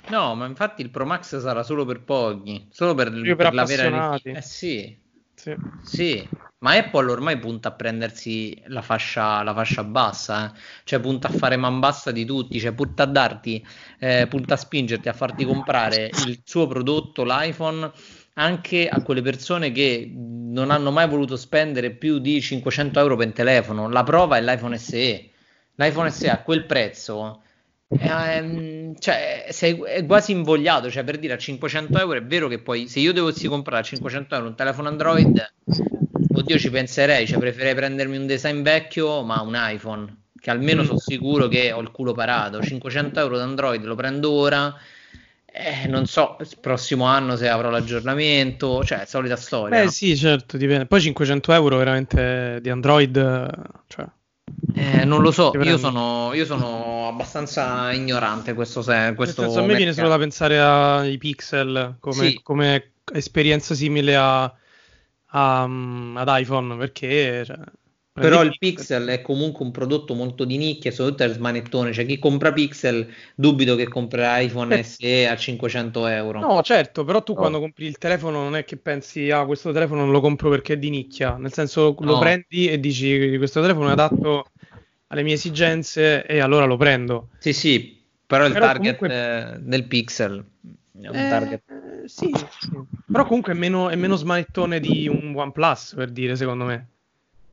No, 0.08 0.36
ma 0.36 0.46
infatti 0.46 0.82
il 0.82 0.90
Pro 0.90 1.06
Max 1.06 1.40
sarà 1.40 1.64
solo 1.64 1.86
per 1.86 2.02
pochi, 2.02 2.68
solo 2.70 2.94
per, 2.94 3.12
per, 3.12 3.36
per 3.36 3.54
la 3.54 3.64
vera 3.66 4.20
Eh 4.22 4.42
sì. 4.42 5.04
Sì. 5.46 5.56
sì. 5.84 6.30
Ma 6.60 6.72
Apple 6.72 7.12
ormai 7.12 7.38
punta 7.38 7.70
a 7.70 7.72
prendersi 7.74 8.60
la 8.68 8.82
fascia, 8.82 9.44
la 9.44 9.54
fascia 9.54 9.84
bassa, 9.84 10.48
eh. 10.52 10.60
cioè 10.84 11.00
punta 11.00 11.28
a 11.28 11.32
fare 11.32 11.58
man 11.58 11.80
bassa 11.80 12.12
di 12.12 12.26
tutti, 12.26 12.60
cioè 12.60 12.72
punta 12.72 13.04
a 13.04 13.06
darti, 13.06 13.64
eh, 14.00 14.26
punta 14.28 14.56
a 14.56 14.58
spingerti 14.58 15.08
a 15.08 15.14
farti 15.14 15.46
comprare 15.46 16.10
il 16.26 16.42
suo 16.44 16.66
prodotto, 16.66 17.24
l'iPhone, 17.24 17.92
anche 18.36 18.88
a 18.88 19.04
quelle 19.04 19.22
persone 19.22 19.72
che 19.72 20.12
non 20.12 20.72
hanno 20.72 20.90
mai 20.90 21.08
voluto 21.08 21.36
spendere 21.36 21.92
più 21.92 22.18
di 22.18 22.42
500 22.42 23.00
euro 23.00 23.16
per 23.16 23.32
telefono. 23.32 23.88
La 23.88 24.04
prova 24.04 24.38
è 24.38 24.42
l'iPhone 24.42 24.78
SE. 24.80 25.30
L'iPhone 25.76 26.10
SE 26.10 26.30
a 26.30 26.42
quel 26.42 26.66
prezzo 26.66 27.44
Ehm, 27.88 28.98
cioè, 29.00 29.48
sei, 29.50 29.80
è 29.84 30.06
quasi 30.06 30.32
invogliato, 30.32 30.90
cioè 30.90 31.04
per 31.04 31.18
dire 31.18 31.34
a 31.34 31.38
500 31.38 31.98
euro 32.00 32.18
è 32.18 32.24
vero 32.24 32.48
che 32.48 32.60
poi 32.60 32.88
se 32.88 33.00
io 33.00 33.14
dovessi 33.14 33.48
comprare 33.48 33.82
a 33.82 33.86
500 33.86 34.36
euro 34.36 34.48
un 34.48 34.56
telefono 34.56 34.88
Android, 34.88 35.54
oddio 36.34 36.58
ci 36.58 36.70
penserei, 36.70 37.28
cioè 37.28 37.38
preferirei 37.38 37.76
prendermi 37.76 38.18
un 38.18 38.26
design 38.26 38.62
vecchio 38.62 39.24
ma 39.24 39.42
un 39.42 39.54
iPhone, 39.56 40.24
che 40.40 40.50
almeno 40.50 40.82
mm. 40.82 40.86
sono 40.86 41.00
sicuro 41.00 41.48
che 41.48 41.72
ho 41.72 41.80
il 41.82 41.92
culo 41.92 42.14
parato, 42.14 42.62
500 42.62 43.20
euro 43.20 43.38
d'Android 43.38 43.84
lo 43.84 43.96
prendo 43.96 44.32
ora, 44.32 44.74
eh, 45.46 45.88
non 45.88 46.06
so, 46.06 46.36
il 46.40 46.50
prossimo 46.60 47.06
anno 47.06 47.38
se 47.38 47.48
avrò 47.48 47.70
l'aggiornamento, 47.70 48.84
cioè 48.84 49.06
solita 49.06 49.38
storia. 49.38 49.78
Beh 49.78 49.86
no? 49.86 49.90
sì, 49.90 50.18
certo, 50.18 50.58
dipende. 50.58 50.86
Poi 50.86 51.00
500 51.00 51.54
euro 51.54 51.78
veramente 51.78 52.60
di 52.62 52.70
Android, 52.70 53.50
cioè 53.88 54.06
eh, 54.76 55.06
non 55.06 55.22
lo 55.22 55.32
so, 55.32 55.52
io 55.62 55.78
sono, 55.78 56.32
io 56.34 56.46
sono, 56.46 57.08
abbastanza 57.08 57.92
ignorante 57.94 58.54
questo, 58.54 58.82
se, 58.82 59.14
questo 59.16 59.44
senso, 59.44 59.60
a 59.60 59.64
me 59.64 59.76
viene 59.76 59.94
solo 59.94 60.10
da 60.10 60.18
pensare 60.18 60.60
ai 60.60 61.18
pixel 61.18 61.96
come, 62.00 62.30
sì. 62.30 62.40
come 62.44 62.92
esperienza 63.14 63.74
simile 63.74 64.16
a, 64.16 64.44
a, 64.44 65.64
ad 65.64 66.40
iPhone 66.40 66.76
perché 66.78 67.44
cioè, 67.46 67.58
però 68.18 68.44
il 68.44 68.56
Pixel 68.58 69.08
è 69.10 69.22
comunque 69.22 69.66
un 69.66 69.72
prodotto 69.72 70.14
molto 70.14 70.46
di 70.46 70.56
nicchia, 70.56 70.90
soprattutto 70.90 71.24
è 71.24 71.34
smanettone. 71.34 71.92
Cioè, 71.92 72.06
chi 72.06 72.18
compra 72.18 72.54
Pixel 72.54 73.06
dubito 73.36 73.76
che 73.76 73.90
comprerà 73.90 74.40
iPhone 74.40 74.80
eh. 74.80 74.84
SE 74.84 75.28
a 75.28 75.36
500 75.36 76.08
euro. 76.08 76.40
No, 76.40 76.62
certo, 76.62 77.04
però 77.04 77.22
tu 77.24 77.34
no. 77.34 77.40
quando 77.40 77.60
compri 77.60 77.86
il 77.86 77.98
telefono 77.98 78.42
non 78.42 78.56
è 78.56 78.64
che 78.64 78.78
pensi, 78.78 79.30
ah, 79.32 79.46
questo 79.46 79.74
telefono 79.74 80.02
non 80.04 80.12
lo 80.12 80.22
compro 80.22 80.50
perché 80.50 80.74
è 80.74 80.78
di 80.78 80.90
nicchia. 80.90 81.36
Nel 81.36 81.52
senso, 81.52 81.94
lo 82.00 82.14
no. 82.14 82.20
prendi 82.20 82.70
e 82.70 82.80
dici, 82.80 83.36
questo 83.38 83.60
telefono 83.60 83.90
è 83.90 83.92
adatto 83.92 84.46
alle 85.08 85.24
mie 85.24 85.34
esigenze 85.34 86.26
e 86.26 86.40
allora 86.40 86.64
lo 86.64 86.78
prendo. 86.78 87.32
Sì, 87.40 87.52
sì, 87.52 88.02
però 88.26 88.46
il 88.46 88.54
però 88.54 88.68
target 88.68 88.98
comunque... 88.98 89.60
del 89.62 89.84
Pixel 89.88 90.46
è 91.02 91.08
un 91.10 91.16
eh, 91.16 91.30
target. 91.30 91.64
Sì, 92.06 92.32
sì, 92.34 92.70
però 93.12 93.26
comunque 93.26 93.52
è 93.52 93.56
meno, 93.58 93.90
è 93.90 93.96
meno 93.96 94.16
smanettone 94.16 94.80
di 94.80 95.10
un 95.10 95.34
OnePlus, 95.36 95.96
per 95.98 96.12
dire, 96.12 96.38
secondo 96.38 96.64
me. 96.64 96.90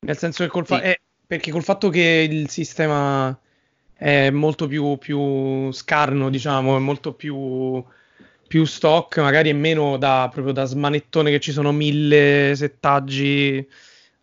Nel 0.04 0.18
senso 0.18 0.42
che 0.42 0.50
col, 0.50 0.66
fa- 0.66 0.80
sì. 0.80 0.84
eh, 0.86 1.00
perché 1.24 1.52
col 1.52 1.62
fatto 1.62 1.88
che 1.88 2.26
il 2.28 2.48
sistema 2.50 3.38
è 3.94 4.30
molto 4.30 4.66
più, 4.66 4.98
più 4.98 5.70
scarno, 5.70 6.28
diciamo, 6.28 6.76
è 6.76 6.80
molto 6.80 7.12
più, 7.14 7.82
più, 8.48 8.64
stock, 8.64 9.18
magari 9.18 9.50
è 9.50 9.52
meno 9.52 9.96
da, 9.98 10.28
proprio 10.32 10.52
da 10.52 10.64
smanettone 10.64 11.30
che 11.30 11.38
ci 11.38 11.52
sono 11.52 11.70
mille 11.70 12.52
settaggi 12.56 13.64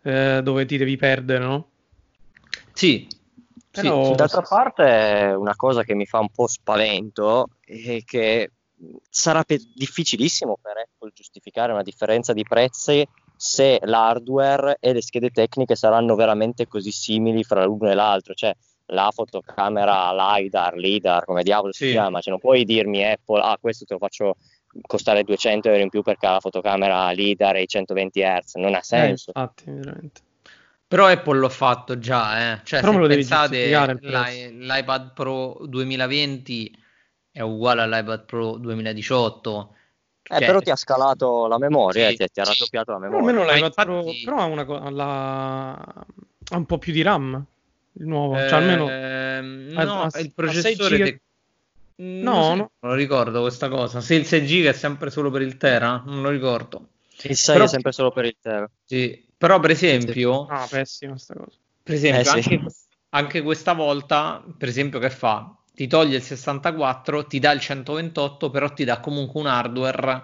eh, 0.01 0.41
dove 0.43 0.65
ti 0.65 0.75
devi 0.75 0.97
perdere, 0.97 1.45
no? 1.45 1.69
Sì. 2.73 3.07
Però... 3.71 4.03
Sì, 4.03 4.15
d'altra 4.15 4.41
parte 4.41 5.33
una 5.37 5.55
cosa 5.55 5.83
che 5.83 5.95
mi 5.95 6.05
fa 6.05 6.19
un 6.19 6.29
po' 6.29 6.47
spavento 6.47 7.51
è 7.63 8.03
che 8.03 8.51
sarà 9.09 9.43
pe- 9.43 9.61
difficilissimo 9.73 10.57
per 10.61 10.73
Apple 10.77 11.11
giustificare 11.13 11.71
una 11.71 11.83
differenza 11.83 12.33
di 12.33 12.43
prezzi 12.43 13.07
se 13.41 13.79
l'hardware 13.83 14.75
e 14.81 14.91
le 14.91 15.01
schede 15.01 15.29
tecniche 15.29 15.73
saranno 15.73 16.15
veramente 16.15 16.67
così 16.67 16.91
simili 16.91 17.45
fra 17.45 17.63
l'uno 17.63 17.89
e 17.89 17.93
l'altro, 17.93 18.33
cioè 18.33 18.53
la 18.87 19.11
fotocamera 19.13 20.11
LiDAR, 20.11 20.75
LIDAR, 20.75 21.23
come 21.23 21.43
diavolo 21.43 21.71
sì. 21.71 21.85
si 21.85 21.91
chiama, 21.91 22.19
cioè 22.19 22.31
non 22.31 22.41
puoi 22.41 22.65
dirmi 22.65 23.01
Apple, 23.01 23.39
ah 23.41 23.57
questo 23.57 23.85
te 23.85 23.93
lo 23.93 23.99
faccio 23.99 24.35
costare 24.81 25.23
200 25.23 25.69
euro 25.69 25.81
in 25.81 25.87
più 25.87 26.01
perché 26.01 26.27
ha 26.27 26.33
la 26.33 26.39
fotocamera 26.41 27.11
LIDAR 27.11 27.55
e 27.55 27.61
i 27.61 27.67
120 27.67 28.21
Hz, 28.21 28.55
non 28.55 28.73
ha 28.73 28.79
eh, 28.79 28.83
senso. 28.83 29.31
Eh, 29.33 29.39
infatti, 29.39 29.63
veramente. 29.71 30.21
Però 30.85 31.07
Apple 31.07 31.39
l'ho 31.39 31.49
fatto 31.49 31.97
già, 31.97 32.55
eh. 32.55 32.61
cioè 32.65 32.81
Però 32.81 32.91
se 32.91 33.07
pensate 33.07 33.67
l'i- 33.67 34.65
l'iPad 34.65 35.13
Pro 35.13 35.59
2020 35.65 36.77
è 37.31 37.39
uguale 37.39 37.83
all'iPad 37.83 38.25
Pro 38.25 38.57
2018. 38.57 39.75
Eh, 40.31 40.37
cioè, 40.37 40.45
però 40.45 40.59
ti 40.59 40.69
ha 40.69 40.75
scalato 40.75 41.47
la 41.47 41.57
memoria, 41.57 42.09
sì, 42.09 42.17
ti, 42.17 42.27
ti, 42.31 42.39
ha 42.39 42.43
raddoppiato 42.43 42.91
la 42.91 42.99
memoria. 42.99 43.29
Almeno 43.29 43.51
l'iPad 43.51 43.89
infatti... 43.89 44.21
Pro 44.23 44.35
però 44.35 44.37
ha, 44.37 44.45
una, 44.45 44.89
la... 44.91 45.71
ha 45.71 46.55
un 46.55 46.65
po' 46.67 46.77
più 46.77 46.93
di 46.93 47.01
RAM, 47.01 47.43
il 47.93 48.05
nuovo, 48.05 48.35
cioè 48.35 48.53
almeno... 48.53 48.87
Eh, 48.87 49.41
no, 49.83 50.03
ha, 50.03 50.19
il 50.19 50.31
processore... 50.31 50.97
Te... 50.97 51.21
No, 51.95 52.53
no, 52.53 52.71
non 52.79 52.91
lo 52.91 52.93
ricordo 52.93 53.41
questa 53.41 53.69
cosa. 53.69 54.01
Se 54.01 54.13
il 54.13 54.25
6 54.25 54.45
giga 54.45 54.69
è 54.69 54.73
sempre 54.73 55.09
solo 55.09 55.31
per 55.31 55.41
il 55.41 55.57
Tera, 55.57 56.03
non 56.05 56.21
lo 56.21 56.29
ricordo. 56.29 56.89
Il 57.23 57.35
6 57.35 57.55
però... 57.55 57.65
è 57.65 57.67
sempre 57.67 57.91
solo 57.91 58.11
per 58.11 58.25
il 58.25 58.35
Tera. 58.39 58.69
Sì, 58.85 59.25
però, 59.35 59.59
per 59.59 59.71
esempio, 59.71 60.45
ah, 60.45 60.67
pessima 60.69 61.17
sta 61.17 61.33
cosa. 61.33 61.57
Per 61.81 61.95
esempio, 61.95 62.21
eh, 62.21 62.41
sì. 62.41 62.53
anche, 62.53 62.73
anche, 63.09 63.41
questa 63.41 63.73
volta, 63.73 64.43
per 64.57 64.67
esempio, 64.67 64.99
che 64.99 65.09
fa? 65.09 65.53
Ti 65.79 65.87
toglie 65.87 66.17
il 66.17 66.21
64, 66.21 67.25
ti 67.25 67.39
dà 67.39 67.53
il 67.53 67.61
128, 67.61 68.49
però 68.49 68.67
ti 68.73 68.83
dà 68.83 68.99
comunque 68.99 69.39
un 69.39 69.47
hardware 69.47 70.23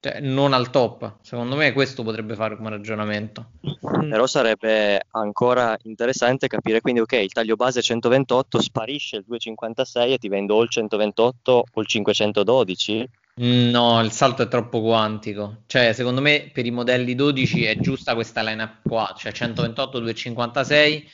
cioè, 0.00 0.18
non 0.18 0.52
al 0.52 0.70
top. 0.70 1.18
Secondo 1.22 1.54
me, 1.54 1.72
questo 1.72 2.02
potrebbe 2.02 2.34
fare 2.34 2.56
come 2.56 2.70
ragionamento. 2.70 3.50
Mm. 3.64 4.10
Però 4.10 4.26
sarebbe 4.26 5.06
ancora 5.12 5.78
interessante 5.84 6.48
capire 6.48 6.80
quindi, 6.80 6.98
ok, 6.98 7.12
il 7.12 7.30
taglio 7.30 7.54
base 7.54 7.82
128 7.82 8.60
sparisce 8.60 9.18
il 9.18 9.24
256 9.28 10.14
e 10.14 10.18
ti 10.18 10.26
vendo 10.26 10.56
o 10.56 10.62
il 10.64 10.68
128 10.68 11.64
o 11.72 11.80
il 11.80 11.86
512 11.86 13.08
No, 13.34 14.00
il 14.00 14.10
salto 14.10 14.42
è 14.42 14.48
troppo 14.48 14.80
quantico. 14.80 15.58
Cioè, 15.66 15.92
secondo 15.92 16.20
me 16.20 16.50
per 16.52 16.66
i 16.66 16.72
modelli 16.72 17.14
12 17.14 17.62
è 17.62 17.78
giusta 17.78 18.14
questa 18.14 18.42
lineup 18.42 18.78
qua, 18.82 19.14
cioè 19.16 19.30
128, 19.30 20.00
256. 20.00 21.08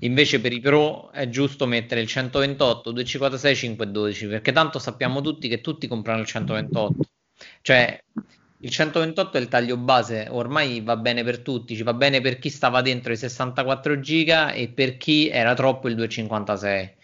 Invece 0.00 0.40
per 0.40 0.52
i 0.52 0.60
Pro 0.60 1.10
è 1.12 1.28
giusto 1.28 1.66
mettere 1.66 2.00
il 2.00 2.08
128, 2.08 2.90
256, 2.90 3.54
512, 3.54 4.26
perché 4.26 4.52
tanto 4.52 4.78
sappiamo 4.78 5.20
tutti 5.20 5.48
che 5.48 5.60
tutti 5.60 5.86
comprano 5.86 6.20
il 6.20 6.26
128. 6.26 6.94
Cioè, 7.62 8.02
il 8.58 8.70
128 8.70 9.36
è 9.36 9.40
il 9.40 9.48
taglio 9.48 9.76
base, 9.76 10.26
ormai 10.30 10.80
va 10.80 10.96
bene 10.96 11.22
per 11.22 11.40
tutti, 11.40 11.76
ci 11.76 11.82
va 11.82 11.94
bene 11.94 12.20
per 12.20 12.38
chi 12.38 12.48
stava 12.50 12.80
dentro 12.82 13.12
i 13.12 13.16
64 13.16 14.00
giga 14.00 14.52
e 14.52 14.68
per 14.68 14.96
chi 14.96 15.28
era 15.28 15.54
troppo 15.54 15.88
il 15.88 15.94
256. 15.94 16.94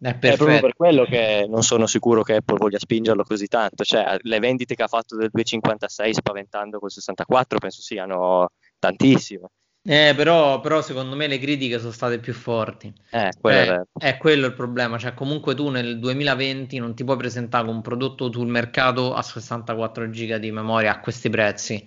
È, 0.00 0.16
è, 0.16 0.36
proprio 0.36 0.60
per 0.60 0.76
quello 0.76 1.04
che 1.04 1.44
non 1.48 1.62
sono 1.64 1.86
sicuro 1.86 2.22
che 2.22 2.36
Apple 2.36 2.58
voglia 2.58 2.78
spingerlo 2.78 3.24
così 3.24 3.46
tanto. 3.46 3.84
Cioè, 3.84 4.18
le 4.20 4.38
vendite 4.38 4.74
che 4.74 4.82
ha 4.82 4.88
fatto 4.88 5.16
del 5.16 5.30
256 5.32 6.14
spaventando 6.14 6.78
col 6.78 6.90
64 6.90 7.58
penso 7.58 7.80
siano 7.80 8.50
tantissime. 8.78 9.48
Eh, 9.82 10.12
però, 10.14 10.60
però, 10.60 10.82
secondo 10.82 11.16
me 11.16 11.26
le 11.26 11.38
critiche 11.38 11.78
sono 11.78 11.92
state 11.92 12.18
più 12.18 12.34
forti. 12.34 12.92
Eh, 13.10 13.30
quello 13.40 13.86
eh, 14.00 14.10
è 14.10 14.16
quello 14.18 14.46
il 14.46 14.54
problema. 14.54 14.98
Cioè, 14.98 15.14
comunque 15.14 15.54
tu 15.54 15.70
nel 15.70 15.98
2020 15.98 16.78
non 16.78 16.94
ti 16.94 17.04
puoi 17.04 17.16
presentare 17.16 17.64
con 17.64 17.76
un 17.76 17.82
prodotto 17.82 18.30
sul 18.30 18.48
mercato 18.48 19.14
a 19.14 19.22
64 19.22 20.10
giga 20.10 20.38
di 20.38 20.50
memoria 20.50 20.92
a 20.92 21.00
questi 21.00 21.30
prezzi. 21.30 21.86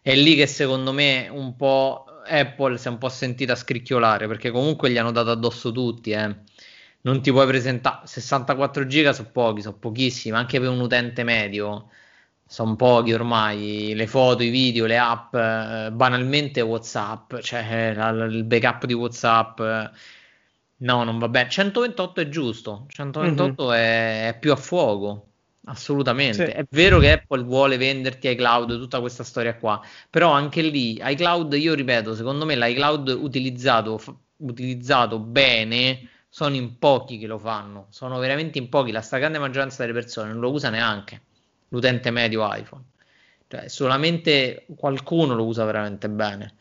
È 0.00 0.14
lì 0.14 0.36
che 0.36 0.46
secondo 0.46 0.92
me 0.92 1.28
un 1.30 1.56
po' 1.56 2.04
Apple 2.26 2.78
si 2.78 2.88
è 2.88 2.90
un 2.90 2.98
po' 2.98 3.08
sentita 3.08 3.54
scricchiolare 3.54 4.26
perché 4.26 4.50
comunque 4.50 4.90
gli 4.90 4.98
hanno 4.98 5.12
dato 5.12 5.30
addosso 5.30 5.72
tutti. 5.72 6.10
Eh 6.10 6.36
non 7.04 7.20
ti 7.20 7.30
puoi 7.30 7.46
presentare 7.46 8.06
64 8.06 8.86
giga 8.86 9.12
sono 9.12 9.28
pochi, 9.30 9.62
sono 9.62 9.76
pochissimi, 9.76 10.36
anche 10.36 10.58
per 10.58 10.68
un 10.68 10.80
utente 10.80 11.22
medio 11.22 11.88
sono 12.46 12.76
pochi 12.76 13.12
ormai, 13.12 13.94
le 13.94 14.06
foto, 14.06 14.42
i 14.42 14.50
video, 14.50 14.86
le 14.86 14.98
app, 14.98 15.34
eh, 15.34 15.90
banalmente 15.92 16.60
WhatsApp, 16.60 17.38
cioè 17.38 17.94
la, 17.94 18.10
la, 18.10 18.24
il 18.26 18.44
backup 18.44 18.84
di 18.84 18.92
WhatsApp, 18.92 19.60
eh, 19.60 19.90
no, 20.76 21.04
non 21.04 21.18
va 21.18 21.28
bene. 21.28 21.48
128 21.48 22.20
è 22.20 22.28
giusto, 22.28 22.86
128 22.88 23.64
mm-hmm. 23.64 23.72
è, 23.72 24.28
è, 24.28 24.38
più 24.38 24.52
a 24.52 24.56
fuoco, 24.56 25.28
assolutamente. 25.64 26.46
Sì. 26.46 26.52
È 26.52 26.66
vero 26.70 26.98
che 26.98 27.12
Apple 27.12 27.42
vuole 27.42 27.76
venderti 27.76 28.28
iCloud, 28.28 28.78
tutta 28.78 29.00
questa 29.00 29.24
storia 29.24 29.56
qua, 29.56 29.80
però 30.10 30.30
anche 30.30 30.62
lì 30.62 31.00
iCloud, 31.02 31.54
io 31.54 31.74
ripeto, 31.74 32.14
secondo 32.14 32.44
me 32.44 32.56
l'iCloud 32.56 33.08
utilizzato, 33.08 34.00
utilizzato 34.36 35.18
bene 35.18 36.08
sono 36.28 36.56
in 36.56 36.78
pochi 36.78 37.18
che 37.18 37.26
lo 37.26 37.38
fanno, 37.38 37.86
sono 37.90 38.18
veramente 38.18 38.58
in 38.58 38.68
pochi, 38.68 38.90
la 38.90 39.00
stragrande 39.00 39.38
maggioranza 39.38 39.82
delle 39.82 39.92
persone 39.92 40.32
non 40.32 40.40
lo 40.40 40.50
usa 40.50 40.68
neanche 40.68 41.22
l'utente 41.68 42.10
medio 42.10 42.46
iPhone, 42.52 42.82
cioè 43.48 43.68
solamente 43.68 44.66
qualcuno 44.76 45.34
lo 45.34 45.44
usa 45.44 45.64
veramente 45.64 46.08
bene. 46.08 46.54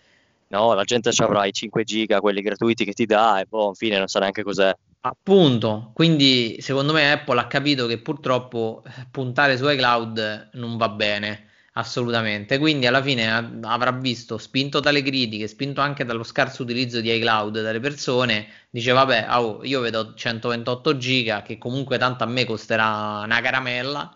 No, 0.48 0.74
la 0.74 0.84
gente 0.84 1.12
ci 1.12 1.24
avrà 1.24 1.46
i 1.46 1.52
5 1.52 1.84
giga, 1.84 2.22
quelli 2.22 2.42
gratuiti 2.42 2.86
che 2.86 2.94
ti 2.94 3.06
dà 3.06 3.40
e 3.40 3.48
poi 3.48 3.68
infine 3.70 3.98
non 3.98 4.08
sa 4.08 4.20
neanche 4.20 4.44
cos'è. 4.44 4.76
Appunto, 5.02 5.92
quindi 5.94 6.58
secondo 6.62 6.94
me 6.94 7.12
Apple 7.12 7.40
ha 7.40 7.48
capito 7.48 7.88
che 7.88 7.98
purtroppo 7.98 8.84
eh, 8.86 9.08
puntare 9.10 9.58
su 9.58 9.68
iCloud 9.68 10.50
non 10.54 10.78
va 10.78 10.90
bene 10.90 11.50
assolutamente. 11.74 12.58
Quindi 12.58 12.86
alla 12.86 13.02
fine 13.02 13.28
avrà 13.64 13.92
visto, 13.92 14.38
spinto 14.38 14.80
dalle 14.80 15.02
critiche, 15.02 15.48
spinto 15.48 15.82
anche 15.82 16.06
dallo 16.06 16.24
scarso 16.24 16.64
utilizzo 16.64 17.02
di 17.02 17.14
iCloud 17.16 17.62
dalle 17.62 17.80
persone, 17.80 18.48
dice 18.70 18.92
vabbè, 18.92 19.28
oh, 19.32 19.64
io 19.64 19.80
vedo 19.82 20.14
128 20.14 20.98
giga 20.98 21.42
che 21.42 21.58
comunque 21.58 21.98
tanto 21.98 22.24
a 22.24 22.28
me 22.28 22.46
costerà 22.46 23.22
una 23.24 23.42
caramella 23.42 24.16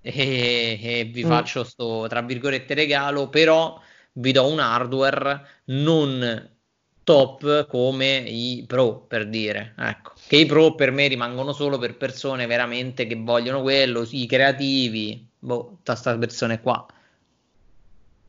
e, 0.00 0.78
e 0.82 1.04
vi 1.12 1.24
mm. 1.24 1.28
faccio 1.28 1.64
sto 1.64 2.06
tra 2.08 2.22
virgolette 2.22 2.74
regalo, 2.74 3.28
però 3.28 3.80
vi 4.12 4.32
do 4.32 4.46
un 4.50 4.58
hardware 4.58 5.46
non 5.66 6.50
top 7.04 7.66
come 7.68 8.18
i 8.18 8.64
pro 8.66 8.98
per 8.98 9.28
dire 9.28 9.72
ecco 9.78 10.12
che 10.26 10.36
i 10.36 10.44
pro 10.44 10.74
per 10.74 10.90
me 10.90 11.06
rimangono 11.06 11.52
solo 11.52 11.78
per 11.78 11.96
persone 11.96 12.46
veramente 12.46 13.06
che 13.06 13.14
vogliono 13.14 13.62
quello 13.62 14.06
i 14.10 14.26
creativi 14.26 15.28
boh, 15.38 15.66
tutta 15.68 15.92
questa 15.92 16.18
persone 16.18 16.60
qua. 16.60 16.86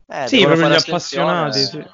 Eh, 0.06 0.26
sì, 0.26 0.42
proprio 0.44 0.68
gli 0.68 0.74
appassionati. 0.74 1.60
Sì. 1.60 1.84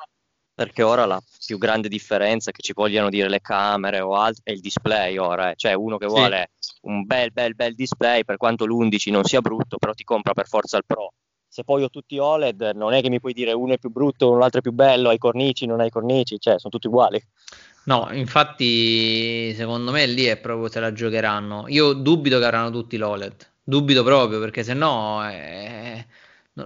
Perché 0.57 0.83
ora 0.83 1.05
la 1.05 1.23
più 1.45 1.59
grande 1.59 1.87
differenza 1.89 2.51
che 2.51 2.63
ci 2.63 2.73
vogliono 2.73 3.11
dire 3.11 3.29
le 3.29 3.43
camere 3.43 4.01
o 4.01 4.15
altro 4.15 4.41
è 4.43 4.53
il 4.53 4.61
display 4.61 5.19
ora, 5.19 5.51
eh. 5.51 5.55
cioè 5.55 5.75
uno 5.75 5.99
che 5.99 6.07
vuole 6.07 6.49
sì. 6.59 6.79
un 6.85 7.05
bel 7.05 7.31
bel 7.31 7.55
bel 7.55 7.75
display 7.75 8.25
per 8.25 8.39
quanto 8.39 8.65
l'11 8.65 9.11
non 9.13 9.25
sia 9.25 9.43
brutto, 9.43 9.77
però 9.77 9.93
ti 9.93 10.03
compra 10.03 10.33
per 10.33 10.49
forza 10.49 10.79
il 10.79 10.85
Pro. 10.87 11.13
Se 11.47 11.63
poi 11.63 11.83
ho 11.83 11.91
tutti 11.91 12.17
OLED, 12.17 12.73
non 12.75 12.95
è 12.95 13.03
che 13.03 13.11
mi 13.11 13.21
puoi 13.21 13.35
dire 13.35 13.53
uno 13.53 13.75
è 13.75 13.79
più 13.79 13.91
brutto, 13.91 14.35
l'altro 14.35 14.61
è 14.61 14.63
più 14.63 14.73
bello, 14.73 15.11
hai 15.11 15.19
cornici, 15.19 15.67
non 15.67 15.81
hai 15.81 15.91
cornici, 15.91 16.41
cioè 16.41 16.59
sono 16.59 16.71
tutti 16.71 16.87
uguali. 16.87 17.23
No, 17.85 18.09
infatti 18.13 19.53
secondo 19.55 19.93
me 19.93 20.07
lì 20.07 20.25
è 20.25 20.39
proprio 20.39 20.71
se 20.71 20.81
la 20.81 20.91
giocheranno. 20.91 21.67
Io 21.69 21.93
dubito 21.93 22.39
che 22.39 22.45
avranno 22.47 22.71
tutti 22.71 22.97
l'OLED. 22.97 23.53
Dubito 23.63 24.03
proprio 24.03 24.41
perché 24.41 24.65
se 24.65 24.73
no 24.73 25.29
eh, 25.29 26.07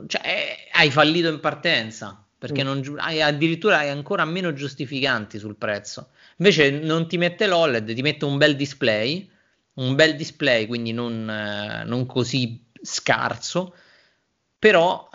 cioè, 0.07 0.21
eh, 0.25 0.69
hai 0.75 0.91
fallito 0.93 1.29
in 1.29 1.41
partenza 1.41 2.25
perché 2.41 2.65
mm. 2.65 2.67
non, 2.67 2.97
hai, 2.97 3.21
addirittura 3.21 3.81
hai 3.81 3.91
ancora 3.91 4.25
meno 4.25 4.55
giustificanti 4.55 5.39
sul 5.39 5.57
prezzo. 5.57 6.09
Invece 6.39 6.71
non 6.71 7.07
ti 7.07 7.19
mette 7.19 7.47
l'OLED, 7.47 7.93
ti 7.93 8.01
mette 8.01 8.25
un 8.25 8.39
bel 8.39 8.57
display, 8.57 9.31
un 9.75 9.95
bel 9.95 10.17
display 10.17 10.67
quindi 10.67 10.93
non, 10.93 11.29
eh, 11.29 11.85
non 11.85 12.07
così 12.07 12.65
scarso, 12.81 13.75
però 14.59 15.07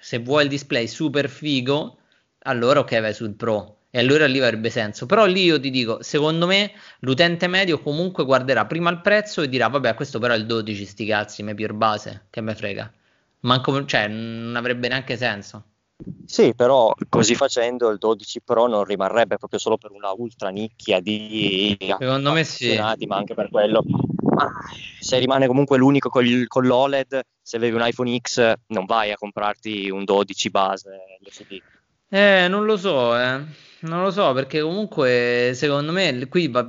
se 0.00 0.18
vuoi 0.18 0.42
il 0.42 0.48
display 0.48 0.88
super 0.88 1.28
figo, 1.28 1.98
allora 2.40 2.80
ok 2.80 3.00
vai 3.00 3.14
sul 3.14 3.34
Pro 3.34 3.82
e 3.90 4.00
allora 4.00 4.26
lì 4.26 4.40
avrebbe 4.40 4.70
senso. 4.70 5.06
Però 5.06 5.26
lì 5.26 5.44
io 5.44 5.60
ti 5.60 5.70
dico, 5.70 6.02
secondo 6.02 6.48
me 6.48 6.72
l'utente 7.00 7.46
medio 7.46 7.78
comunque 7.80 8.24
guarderà 8.24 8.66
prima 8.66 8.90
il 8.90 9.00
prezzo 9.02 9.42
e 9.42 9.48
dirà, 9.48 9.68
vabbè, 9.68 9.94
questo 9.94 10.18
però 10.18 10.34
è 10.34 10.36
il 10.36 10.46
12, 10.46 10.84
sti 10.84 11.06
cazzi, 11.06 11.42
me 11.44 11.54
più 11.54 11.72
base, 11.74 12.26
che 12.28 12.40
me 12.40 12.56
frega. 12.56 12.92
Manco, 13.42 13.84
cioè, 13.84 14.08
non 14.08 14.56
avrebbe 14.56 14.88
neanche 14.88 15.16
senso. 15.16 15.64
Sì, 16.24 16.54
però 16.54 16.94
così 17.08 17.34
facendo 17.34 17.90
il 17.90 17.98
12 17.98 18.42
Pro 18.42 18.66
non 18.66 18.84
rimarrebbe 18.84 19.36
proprio 19.36 19.58
solo 19.58 19.76
per 19.76 19.90
una 19.90 20.12
ultra 20.12 20.48
nicchia 20.50 21.00
di 21.00 21.76
Secondo 21.80 22.32
me 22.32 22.44
sì. 22.44 22.76
ma 22.76 23.16
anche 23.16 23.34
per 23.34 23.50
quello. 23.50 23.82
Ma 24.22 24.48
se 25.00 25.18
rimane 25.18 25.46
comunque 25.46 25.76
l'unico 25.76 26.08
col, 26.08 26.46
con 26.46 26.66
l'OLED, 26.66 27.20
se 27.42 27.56
avevi 27.56 27.74
un 27.74 27.86
iPhone 27.86 28.16
X 28.16 28.52
non 28.68 28.84
vai 28.84 29.10
a 29.10 29.16
comprarti 29.16 29.90
un 29.90 30.04
12 30.04 30.50
base 30.50 30.90
LCD. 31.20 31.62
Eh, 32.08 32.46
non 32.48 32.64
lo 32.64 32.76
so, 32.76 33.18
eh. 33.18 33.40
Non 33.80 34.02
lo 34.02 34.10
so, 34.10 34.32
perché 34.32 34.60
comunque 34.60 35.52
secondo 35.54 35.90
me 35.92 36.28
qui 36.28 36.48
va... 36.48 36.68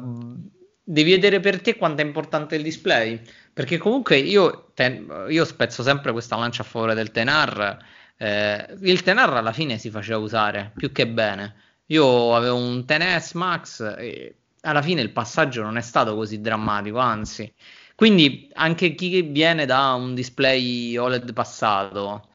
devi 0.83 1.11
vedere 1.11 1.39
per 1.39 1.61
te 1.61 1.75
quanto 1.75 2.01
è 2.01 2.05
importante 2.05 2.55
il 2.55 2.63
display. 2.63 3.21
Perché 3.53 3.77
comunque 3.77 4.17
io, 4.17 4.71
ten, 4.73 5.27
io 5.29 5.43
spezzo 5.45 5.83
sempre 5.83 6.11
questa 6.11 6.37
lancia 6.37 6.61
a 6.61 6.65
favore 6.65 6.93
del 6.93 7.11
Tenar. 7.11 7.77
Eh, 8.21 8.77
il 8.81 9.01
Tenar 9.01 9.33
alla 9.33 9.51
fine 9.51 9.79
si 9.79 9.89
faceva 9.89 10.19
usare 10.19 10.71
più 10.75 10.91
che 10.91 11.07
bene. 11.07 11.55
Io 11.87 12.35
avevo 12.35 12.55
un 12.55 12.85
Tenes 12.85 13.33
Max 13.33 13.81
e 13.97 14.35
alla 14.61 14.83
fine 14.83 15.01
il 15.01 15.09
passaggio 15.09 15.63
non 15.63 15.75
è 15.75 15.81
stato 15.81 16.13
così 16.13 16.39
drammatico, 16.39 16.99
anzi. 16.99 17.51
Quindi 17.95 18.47
anche 18.53 18.93
chi 18.93 19.23
viene 19.23 19.65
da 19.65 19.93
un 19.93 20.13
display 20.13 20.95
OLED 20.97 21.33
passato, 21.33 22.27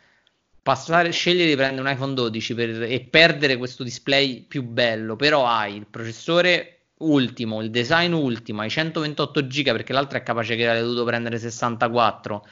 passare, 0.60 1.12
scegliere 1.12 1.50
di 1.50 1.56
prendere 1.56 1.88
un 1.88 1.94
iPhone 1.94 2.14
12 2.14 2.54
per, 2.54 2.82
e 2.82 3.00
perdere 3.08 3.56
questo 3.56 3.84
display 3.84 4.42
più 4.42 4.64
bello, 4.64 5.14
però 5.14 5.46
hai 5.46 5.76
il 5.76 5.86
processore 5.86 6.86
ultimo, 6.98 7.62
il 7.62 7.70
design 7.70 8.12
ultimo, 8.12 8.62
hai 8.62 8.70
128 8.70 9.46
giga 9.46 9.70
perché 9.70 9.92
l'altro 9.92 10.18
è 10.18 10.24
capace 10.24 10.56
che 10.56 10.66
avrei 10.66 10.82
dovuto 10.82 11.04
prendere 11.04 11.38
64 11.38 12.44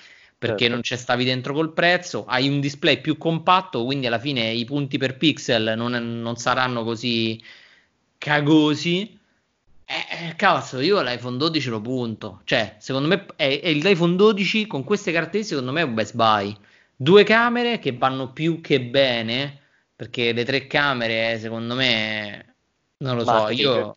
perché 0.45 0.65
certo. 0.65 0.73
non 0.75 0.83
c'è 0.83 0.97
stavi 0.97 1.25
dentro 1.25 1.55
col 1.55 1.73
prezzo, 1.73 2.27
hai 2.27 2.49
un 2.49 2.61
display 2.61 3.01
più 3.01 3.17
compatto, 3.17 3.83
quindi 3.87 4.07
alla 4.07 4.19
fine 4.19 4.51
i 4.51 4.67
punti 4.67 4.99
per 4.99 5.17
pixel 5.17 5.73
non, 5.75 5.93
non 5.93 6.37
saranno 6.37 6.85
così 6.85 7.43
cagosi. 8.19 9.19
Eh, 9.87 10.29
eh, 10.29 10.35
cazzo, 10.37 10.81
io 10.81 11.01
l'iPhone 11.01 11.39
12 11.39 11.69
lo 11.71 11.81
punto. 11.81 12.43
Cioè, 12.45 12.77
secondo 12.79 13.09
me 13.09 13.25
è, 13.37 13.61
è 13.63 13.73
l'iPhone 13.73 14.17
12 14.17 14.67
con 14.67 14.85
queste 14.85 15.13
caratteristiche, 15.13 15.61
secondo 15.61 15.73
me 15.73 15.81
è 15.81 15.89
un 15.89 15.95
best 15.95 16.15
buy. 16.15 16.55
Due 16.95 17.25
camere 17.25 17.79
che 17.79 17.93
vanno 17.93 18.31
più 18.31 18.61
che 18.61 18.83
bene, 18.83 19.61
perché 19.97 20.33
le 20.35 20.45
tre 20.45 20.67
camere, 20.67 21.39
secondo 21.39 21.75
me, 21.75 22.57
non 22.99 23.17
lo 23.17 23.25
so, 23.25 23.49
io, 23.49 23.97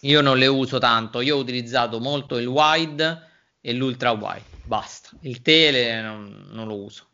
io 0.00 0.20
non 0.22 0.38
le 0.38 0.46
uso 0.46 0.78
tanto. 0.78 1.20
Io 1.20 1.36
ho 1.36 1.40
utilizzato 1.40 2.00
molto 2.00 2.38
il 2.38 2.46
wide 2.46 3.24
e 3.60 3.72
l'ultra 3.74 4.12
wide, 4.12 4.55
basta. 4.66 5.10
Il 5.20 5.42
tele 5.42 6.00
non, 6.00 6.48
non 6.50 6.66
lo 6.66 6.74
uso, 6.74 7.06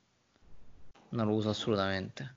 non 1.11 1.27
lo 1.27 1.35
uso 1.35 1.51
assolutamente. 1.51 2.37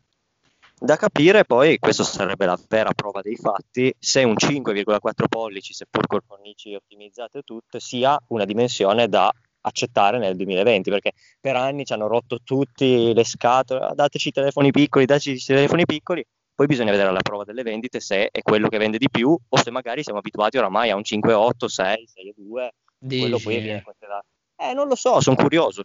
Da 0.77 0.97
capire 0.97 1.45
poi, 1.45 1.79
questo 1.79 2.03
sarebbe 2.03 2.45
la 2.45 2.59
vera 2.67 2.91
prova 2.93 3.21
dei 3.21 3.37
fatti, 3.37 3.95
se 3.97 4.23
un 4.23 4.35
5,4 4.37 4.99
pollici, 5.29 5.73
seppur 5.73 6.05
con 6.05 6.19
cornici 6.27 6.75
ottimizzate 6.75 7.43
tutte, 7.43 7.79
sia 7.79 8.19
una 8.27 8.43
dimensione 8.43 9.07
da 9.07 9.31
accettare 9.61 10.19
nel 10.19 10.35
2020 10.35 10.89
perché 10.91 11.13
per 11.39 11.55
anni 11.55 11.85
ci 11.85 11.93
hanno 11.93 12.07
rotto 12.07 12.39
tutti 12.43 13.13
le 13.13 13.23
scatole, 13.23 13.93
dateci 13.95 14.27
i 14.27 14.31
telefoni 14.31 14.71
piccoli, 14.71 15.05
dateci 15.05 15.31
i 15.31 15.39
telefoni 15.39 15.85
piccoli, 15.85 16.23
poi 16.53 16.67
bisogna 16.67 16.91
vedere 16.91 17.09
alla 17.09 17.21
prova 17.21 17.43
delle 17.43 17.63
vendite 17.63 17.99
se 17.99 18.29
è 18.31 18.41
quello 18.41 18.67
che 18.67 18.77
vende 18.77 18.97
di 18.97 19.09
più 19.09 19.35
o 19.47 19.57
se 19.57 19.71
magari 19.71 20.03
siamo 20.03 20.19
abituati 20.19 20.57
oramai 20.57 20.89
a 20.89 20.95
un 20.95 21.01
5,8, 21.01 21.65
6, 21.65 22.07
6,2, 22.37 22.67
Dici. 22.97 23.21
quello 23.21 23.39
poi 23.39 23.59
viene 23.59 23.81
considerato. 23.81 24.27
Eh, 24.57 24.73
non 24.73 24.87
lo 24.87 24.95
so, 24.95 25.19
sono 25.21 25.35
curioso. 25.35 25.83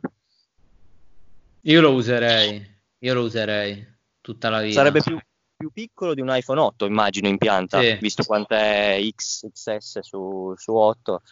Io 1.62 1.80
lo 1.80 1.92
userei, 1.92 2.64
io 2.98 3.14
lo 3.14 3.22
userei 3.22 3.86
tutta 4.20 4.48
la 4.48 4.60
vita. 4.60 4.78
Sarebbe 4.78 5.02
più, 5.02 5.18
più 5.56 5.70
piccolo 5.72 6.14
di 6.14 6.20
un 6.20 6.34
iPhone 6.34 6.60
8, 6.60 6.86
immagino, 6.86 7.28
in 7.28 7.38
pianta, 7.38 7.80
sì. 7.80 7.98
visto 8.00 8.24
quanto 8.24 8.54
è 8.54 9.00
X, 9.14 9.50
XS 9.52 9.98
su, 10.00 10.54
su 10.56 10.74
8. 10.74 11.22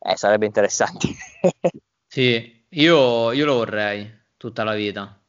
Eh, 0.00 0.16
sarebbe 0.16 0.46
interessante. 0.46 1.08
Sì, 2.08 2.64
io, 2.70 3.32
io 3.32 3.44
lo 3.44 3.54
vorrei 3.54 4.10
tutta 4.38 4.64
la 4.64 4.72
vita. 4.74 5.20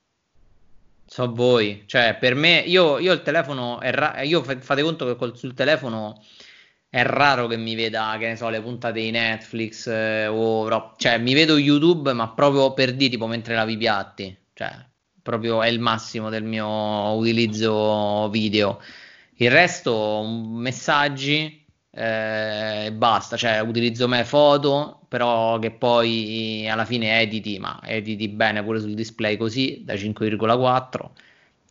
So 1.06 1.34
voi, 1.34 1.84
cioè 1.86 2.16
per 2.18 2.36
me, 2.36 2.60
io, 2.60 3.00
io 3.00 3.12
il 3.12 3.24
telefono, 3.24 3.82
è 3.82 3.92
ra- 3.92 4.22
io 4.22 4.42
fate 4.44 4.84
conto 4.84 5.06
che 5.06 5.16
col, 5.16 5.36
sul 5.36 5.54
telefono 5.54 6.24
è 6.90 7.04
raro 7.04 7.48
che 7.48 7.58
mi 7.58 7.76
veda, 7.76 8.16
che 8.20 8.28
ne 8.28 8.36
so, 8.36 8.50
le 8.50 8.62
puntate 8.62 9.02
di 9.02 9.12
Netflix 9.12 9.88
eh, 9.88 10.28
o, 10.28 10.94
cioè 10.98 11.18
mi 11.18 11.34
vedo 11.34 11.58
YouTube, 11.58 12.14
ma 12.14 12.30
proprio 12.30 12.74
per 12.74 12.94
dire, 12.96 13.12
tipo 13.12 13.28
mentre 13.28 13.56
lavi 13.56 13.74
i 13.74 13.78
piatti, 13.78 14.38
cioè 14.54 14.86
proprio 15.22 15.62
è 15.62 15.68
il 15.68 15.80
massimo 15.80 16.30
del 16.30 16.44
mio 16.44 16.68
utilizzo 17.16 18.30
video. 18.30 18.82
Il 19.40 19.52
resto, 19.52 20.24
messaggi, 20.26 21.66
eh, 21.92 22.86
e 22.86 22.92
basta, 22.94 23.36
cioè 23.38 23.60
utilizzo 23.60 24.08
me 24.08 24.24
foto, 24.24 25.02
però 25.08 25.60
che 25.60 25.72
poi 25.72 26.68
alla 26.70 26.86
fine 26.86 27.20
editi, 27.22 27.60
ma 27.60 27.80
editi 27.84 28.28
bene 28.30 28.64
pure 28.64 28.80
sul 28.80 28.94
display 28.94 29.38
così 29.38 29.82
da 29.84 29.94
5,4. 29.96 31.12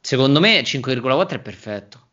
Secondo 0.00 0.40
me 0.40 0.62
5,4 0.62 1.28
è 1.30 1.38
perfetto. 1.40 2.05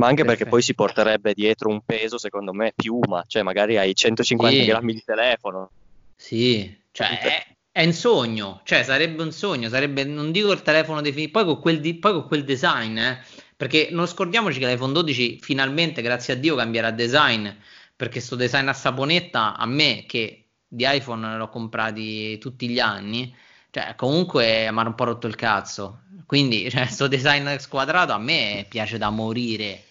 Ma 0.00 0.08
anche 0.08 0.24
perfetto. 0.24 0.38
perché 0.38 0.50
poi 0.50 0.62
si 0.62 0.74
porterebbe 0.74 1.34
dietro 1.34 1.68
un 1.68 1.80
peso, 1.84 2.18
secondo 2.18 2.52
me, 2.52 2.72
piuma, 2.74 3.24
cioè 3.26 3.42
magari 3.42 3.76
hai 3.76 3.94
150 3.94 4.58
sì. 4.58 4.64
grammi 4.64 4.92
di 4.94 5.02
telefono. 5.04 5.70
Sì, 6.16 6.78
cioè 6.90 7.18
è, 7.20 7.46
è, 7.70 7.84
un 7.84 7.92
sogno, 7.92 8.60
cioè 8.64 8.82
sarebbe 8.82 9.22
un 9.22 9.32
sogno, 9.32 9.68
sarebbe, 9.68 10.04
non 10.04 10.32
dico 10.32 10.52
il 10.52 10.62
telefono 10.62 11.00
definito, 11.00 11.32
poi 11.32 11.44
con 11.44 11.60
quel, 11.60 11.80
di, 11.80 11.94
poi 11.94 12.12
con 12.12 12.26
quel 12.26 12.44
design, 12.44 12.98
eh 12.98 13.18
perché 13.60 13.88
non 13.90 14.06
scordiamoci 14.06 14.58
che 14.58 14.66
l'iPhone 14.66 14.94
12 14.94 15.38
finalmente, 15.42 16.00
grazie 16.00 16.32
a 16.32 16.36
Dio, 16.36 16.54
cambierà 16.54 16.90
design. 16.92 17.46
Perché 17.94 18.14
questo 18.14 18.34
design 18.34 18.66
a 18.68 18.72
saponetta, 18.72 19.54
a 19.54 19.66
me 19.66 20.06
che 20.08 20.46
di 20.66 20.86
iPhone 20.88 21.36
l'ho 21.36 21.48
comprati 21.50 22.38
tutti 22.38 22.66
gli 22.70 22.78
anni, 22.80 23.36
cioè 23.68 23.92
comunque 23.96 24.66
mi 24.72 24.78
ha 24.78 24.86
un 24.86 24.94
po' 24.94 25.04
rotto 25.04 25.26
il 25.26 25.34
cazzo. 25.36 26.04
Quindi, 26.24 26.70
cioè, 26.72 26.84
questo 26.84 27.06
design 27.06 27.54
squadrato 27.58 28.12
a 28.14 28.18
me 28.18 28.64
piace 28.66 28.96
da 28.96 29.10
morire. 29.10 29.82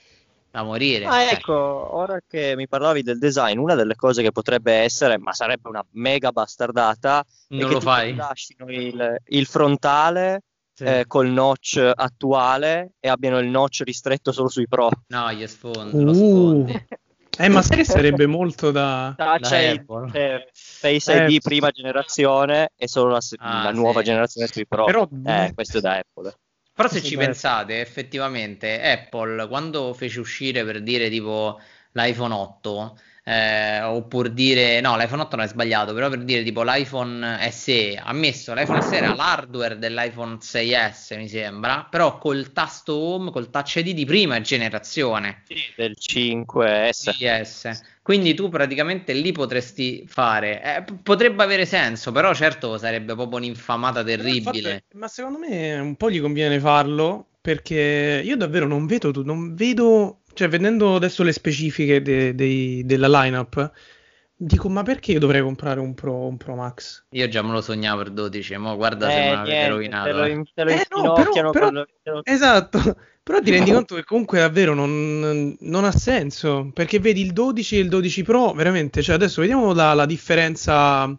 Da 0.51 0.63
morire. 0.63 1.05
Ah, 1.05 1.23
cioè. 1.23 1.33
ecco, 1.33 1.53
ora 1.53 2.19
che 2.27 2.55
mi 2.55 2.67
parlavi 2.67 3.03
del 3.03 3.19
design, 3.19 3.59
una 3.59 3.75
delle 3.75 3.95
cose 3.95 4.23
che 4.23 4.31
potrebbe 4.31 4.73
essere, 4.73 5.19
ma 5.19 5.31
sarebbe 5.31 5.69
una 5.69 5.85
mega 5.91 6.31
bastardata, 6.31 7.23
non 7.49 7.61
è 7.61 7.65
che 7.65 7.73
lo 7.73 7.79
fai. 7.81 8.15
lasciano 8.15 8.71
il, 8.71 9.21
il 9.27 9.45
frontale 9.45 10.41
sì. 10.73 10.85
eh, 10.85 11.03
col 11.05 11.27
notch 11.27 11.91
attuale 11.93 12.93
e 12.99 13.09
abbiano 13.09 13.37
il 13.37 13.47
notch 13.47 13.81
ristretto 13.83 14.31
solo 14.31 14.47
sui 14.47 14.67
Pro. 14.67 14.89
No, 15.07 15.31
gli 15.33 15.45
sfondi, 15.45 15.95
uh. 15.95 16.03
lo 16.03 16.13
sfondi. 16.13 16.85
Eh, 17.41 17.47
ma 17.47 17.61
sai 17.61 17.77
che 17.77 17.85
sarebbe 17.85 18.25
molto 18.25 18.69
da, 18.69 19.07
ah, 19.09 19.13
da 19.15 19.37
c'è 19.39 19.81
Face 20.51 21.13
ID 21.13 21.35
eh, 21.35 21.39
prima 21.39 21.69
generazione 21.69 22.71
e 22.75 22.89
solo 22.89 23.11
la, 23.11 23.19
ah, 23.37 23.63
la 23.63 23.71
nuova 23.71 24.01
generazione 24.01 24.47
sui 24.47 24.67
Pro. 24.67 24.83
Però, 24.83 25.07
eh, 25.25 25.51
questo 25.53 25.77
è 25.77 25.81
da 25.81 25.99
Apple. 25.99 26.33
Però 26.79 26.87
se 26.87 27.03
ci 27.03 27.17
pensate, 27.17 27.81
effettivamente 27.81 28.81
Apple 28.81 29.49
quando 29.49 29.93
fece 29.93 30.21
uscire 30.21 30.63
per 30.63 30.81
dire 30.81 31.09
tipo 31.09 31.59
l'iPhone 31.91 32.33
8 32.33 32.97
eh, 33.25 33.81
oppure 33.81 34.33
dire 34.33 34.79
no, 34.79 34.95
l'iPhone 34.95 35.23
8 35.23 35.35
non 35.35 35.43
è 35.43 35.49
sbagliato, 35.49 35.93
però 35.93 36.07
per 36.07 36.23
dire 36.23 36.41
tipo 36.41 36.63
l'iPhone 36.63 37.51
SE, 37.51 38.01
ha 38.01 38.13
messo 38.13 38.53
l'iPhone 38.53 38.81
SE 38.81 38.95
era 38.95 39.13
l'hardware 39.13 39.77
dell'iPhone 39.77 40.37
6S, 40.37 41.17
mi 41.17 41.27
sembra, 41.27 41.85
però 41.89 42.17
col 42.17 42.53
tasto 42.53 42.95
home, 42.95 43.29
col 43.29 43.49
touch 43.49 43.75
ID 43.75 43.93
di 43.93 44.05
prima 44.05 44.39
generazione. 44.39 45.43
Sì, 45.45 45.57
del 45.75 45.97
5S. 45.99 47.09
6S. 47.19 47.79
Quindi 48.09 48.33
tu 48.33 48.49
praticamente 48.49 49.13
lì 49.13 49.31
potresti 49.31 50.03
fare, 50.07 50.63
eh, 50.63 50.83
potrebbe 51.03 51.43
avere 51.43 51.67
senso, 51.67 52.11
però 52.11 52.33
certo 52.33 52.75
sarebbe 52.79 53.13
proprio 53.13 53.37
un'infamata 53.37 54.03
terribile. 54.03 54.83
Fatto, 54.87 54.97
ma 54.97 55.07
secondo 55.07 55.37
me 55.37 55.77
un 55.77 55.95
po' 55.95 56.09
gli 56.09 56.19
conviene 56.19 56.59
farlo 56.59 57.27
perché 57.39 58.19
io 58.25 58.35
davvero 58.35 58.65
non 58.65 58.87
vedo, 58.87 59.11
non 59.23 59.53
vedo 59.53 60.21
cioè, 60.33 60.47
vedendo 60.47 60.95
adesso 60.95 61.21
le 61.21 61.31
specifiche 61.31 62.01
de- 62.01 62.33
de- 62.33 62.81
della 62.83 63.07
lineup, 63.21 63.71
dico, 64.41 64.69
ma 64.69 64.83
perché 64.83 65.11
io 65.11 65.19
dovrei 65.19 65.41
comprare 65.41 65.81
un 65.81 65.93
Pro, 65.93 66.27
un 66.27 66.37
Pro 66.37 66.55
Max? 66.55 67.03
Io 67.09 67.27
già 67.27 67.41
me 67.41 67.51
lo 67.51 67.61
sognavo 67.61 68.03
per 68.03 68.11
12, 68.11 68.57
ma 68.57 68.73
guarda 68.73 69.09
eh, 69.09 69.11
se 69.11 69.19
me 69.19 69.31
l'avete 69.31 69.67
rovinato. 69.67 70.07
Te 70.07 70.13
lo, 70.13 70.25
in- 70.25 70.45
te 70.53 70.63
lo 70.63 70.69
eh, 70.71 70.87
no, 70.89 71.13
però, 71.13 71.49
però, 71.51 71.69
lo... 71.69 71.87
Esatto, 72.23 72.79
però 73.21 73.41
ti 73.41 73.51
rendi 73.51 73.71
conto 73.71 73.95
che 73.95 74.03
comunque 74.03 74.39
davvero 74.39 74.73
non, 74.73 75.55
non, 75.59 75.83
ha 75.83 75.91
senso, 75.91 76.71
perché 76.73 76.99
vedi 76.99 77.21
il 77.21 77.33
12 77.33 77.75
e 77.75 77.79
il 77.79 77.89
12 77.89 78.23
Pro, 78.23 78.53
veramente, 78.53 79.01
cioè 79.01 79.15
adesso 79.15 79.41
vediamo 79.41 79.73
la, 79.73 79.93
la 79.93 80.05
differenza 80.05 81.15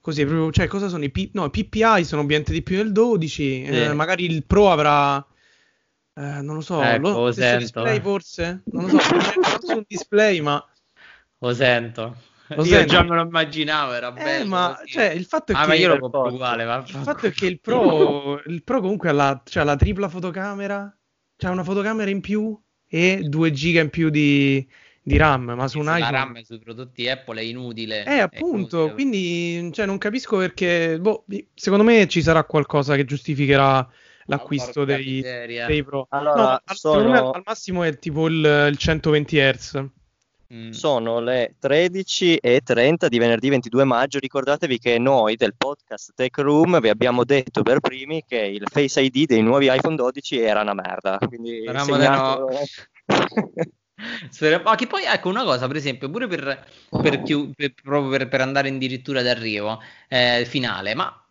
così, 0.00 0.24
proprio, 0.24 0.52
cioè 0.52 0.68
cosa 0.68 0.88
sono 0.88 1.02
i, 1.02 1.10
P- 1.10 1.30
no, 1.32 1.50
PPI 1.50 2.04
sono 2.04 2.22
ovviamente 2.22 2.52
di 2.52 2.62
più 2.62 2.76
del 2.76 2.92
12, 2.92 3.28
sì. 3.42 3.64
eh, 3.64 3.92
magari 3.92 4.24
il 4.24 4.44
Pro 4.44 4.70
avrà 4.70 5.26
eh, 6.18 6.40
non 6.40 6.54
lo 6.54 6.60
so, 6.62 6.80
ecco, 6.80 7.08
lo, 7.10 7.24
lo 7.24 7.32
sento. 7.32 7.58
display 7.58 8.00
forse? 8.00 8.62
Non 8.64 8.84
lo 8.84 8.98
so, 8.98 9.14
non 9.14 9.60
su 9.60 9.76
un 9.76 9.84
display, 9.86 10.40
ma... 10.40 10.64
Lo 11.38 11.52
sento. 11.52 12.16
Lo 12.48 12.62
io 12.62 12.64
sento. 12.64 12.92
già 12.92 13.02
me 13.02 13.16
lo 13.16 13.22
immaginavo, 13.22 13.92
era 13.92 14.08
eh, 14.14 14.22
bello. 14.22 14.48
Ma, 14.48 14.80
cioè, 14.84 15.06
il 15.06 15.24
fatto 15.24 15.52
è 15.52 15.54
ah, 15.54 15.62
che... 15.62 15.66
ma 15.66 15.74
io 15.74 15.88
lo 15.88 15.98
compro 15.98 16.32
uguale. 16.32 16.64
Ma... 16.64 16.84
Il 16.86 16.94
fatto 16.94 17.26
è 17.26 17.32
che 17.32 17.46
il 17.46 17.60
Pro, 17.60 18.40
il 18.46 18.62
Pro 18.62 18.80
comunque 18.80 19.08
ha 19.08 19.12
la, 19.12 19.42
cioè, 19.44 19.64
la 19.64 19.76
tripla 19.76 20.08
fotocamera, 20.08 20.96
c'ha 21.36 21.50
una 21.50 21.64
fotocamera 21.64 22.10
in 22.10 22.20
più 22.20 22.58
e 22.88 23.22
2 23.22 23.50
giga 23.52 23.80
in 23.80 23.90
più 23.90 24.10
di, 24.10 24.66
di 25.02 25.16
RAM, 25.16 25.54
ma 25.56 25.68
su 25.68 25.78
un 25.78 25.86
iPhone... 25.86 26.00
La 26.00 26.10
RAM 26.10 26.40
sui 26.42 26.58
prodotti 26.58 27.08
Apple 27.08 27.40
è 27.40 27.44
inutile. 27.44 28.04
Eh, 28.04 28.18
appunto, 28.18 28.84
inutile. 28.84 28.92
quindi 28.92 29.70
cioè, 29.72 29.86
non 29.86 29.98
capisco 29.98 30.36
perché... 30.36 30.98
Boh, 31.00 31.24
secondo 31.54 31.84
me 31.84 32.06
ci 32.06 32.22
sarà 32.22 32.44
qualcosa 32.44 32.94
che 32.94 33.04
giustificherà 33.04 33.88
l'acquisto 34.26 34.84
dei, 34.84 35.20
dei, 35.20 35.84
Pro. 35.84 36.06
Allora, 36.10 36.60
no, 36.64 36.74
sono... 36.74 37.30
al, 37.30 37.42
massimo 37.44 37.82
è 37.82 37.98
tipo 37.98 38.26
il, 38.26 38.68
il 38.70 38.76
120 38.76 39.36
Hz. 39.36 39.84
Mm. 40.52 40.70
Sono 40.70 41.20
le 41.20 41.56
13.30 41.60 43.06
di 43.08 43.18
venerdì 43.18 43.48
22 43.48 43.84
maggio. 43.84 44.18
Ricordatevi 44.18 44.78
che 44.78 44.98
noi 44.98 45.36
del 45.36 45.54
podcast 45.56 46.12
Tech 46.14 46.38
Room 46.38 46.80
vi 46.80 46.88
abbiamo 46.88 47.24
detto 47.24 47.62
per 47.62 47.80
primi 47.80 48.22
che 48.26 48.38
il 48.38 48.64
Face 48.70 49.00
ID 49.00 49.26
dei 49.26 49.42
nuovi 49.42 49.72
iPhone 49.72 49.96
12 49.96 50.38
era 50.38 50.60
una 50.60 50.74
merda. 50.74 51.18
Quindi 51.18 51.64
segnatelo... 51.66 52.48
Ma 54.62 54.74
che 54.76 54.86
poi 54.86 55.04
ecco 55.04 55.28
una 55.28 55.42
cosa, 55.44 55.66
per 55.66 55.76
esempio, 55.76 56.10
pure 56.10 56.26
per, 56.28 56.66
per, 56.90 57.22
per, 57.22 57.74
proprio 57.82 58.10
per, 58.10 58.28
per 58.28 58.40
andare 58.40 58.68
addirittura 58.68 59.22
d'arrivo 59.22 59.80
eh, 60.08 60.44
finale, 60.46 60.94
ma 60.94 61.24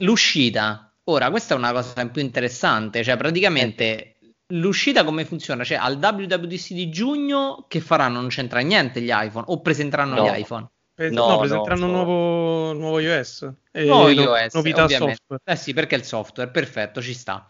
l'uscita, 0.00 0.92
ora 1.04 1.30
questa 1.30 1.54
è 1.54 1.56
una 1.56 1.72
cosa 1.72 2.06
più 2.08 2.20
interessante, 2.20 3.02
cioè 3.02 3.16
praticamente 3.16 4.17
l'uscita 4.48 5.04
come 5.04 5.24
funziona? 5.24 5.64
Cioè 5.64 5.78
al 5.78 5.96
WWDC 5.96 6.72
di 6.72 6.88
giugno 6.90 7.64
che 7.68 7.80
faranno? 7.80 8.20
Non 8.20 8.28
c'entra 8.28 8.60
niente 8.60 9.00
gli 9.00 9.10
iPhone 9.12 9.44
o 9.48 9.60
presenteranno 9.60 10.14
no. 10.14 10.24
gli 10.24 10.38
iPhone? 10.38 10.68
Pre- 10.94 11.10
no, 11.10 11.28
no, 11.28 11.38
presenteranno 11.38 11.86
un 11.86 11.92
nuovo, 11.92 12.72
nuovo 12.72 12.98
iOS. 12.98 13.48
E 13.70 13.84
nuovo 13.84 14.08
iOS, 14.08 14.54
novità 14.54 14.84
ovviamente. 14.84 15.14
software. 15.14 15.42
Eh 15.44 15.56
sì, 15.56 15.72
perché 15.72 15.94
il 15.94 16.04
software, 16.04 16.50
perfetto, 16.50 17.00
ci 17.00 17.14
sta. 17.14 17.46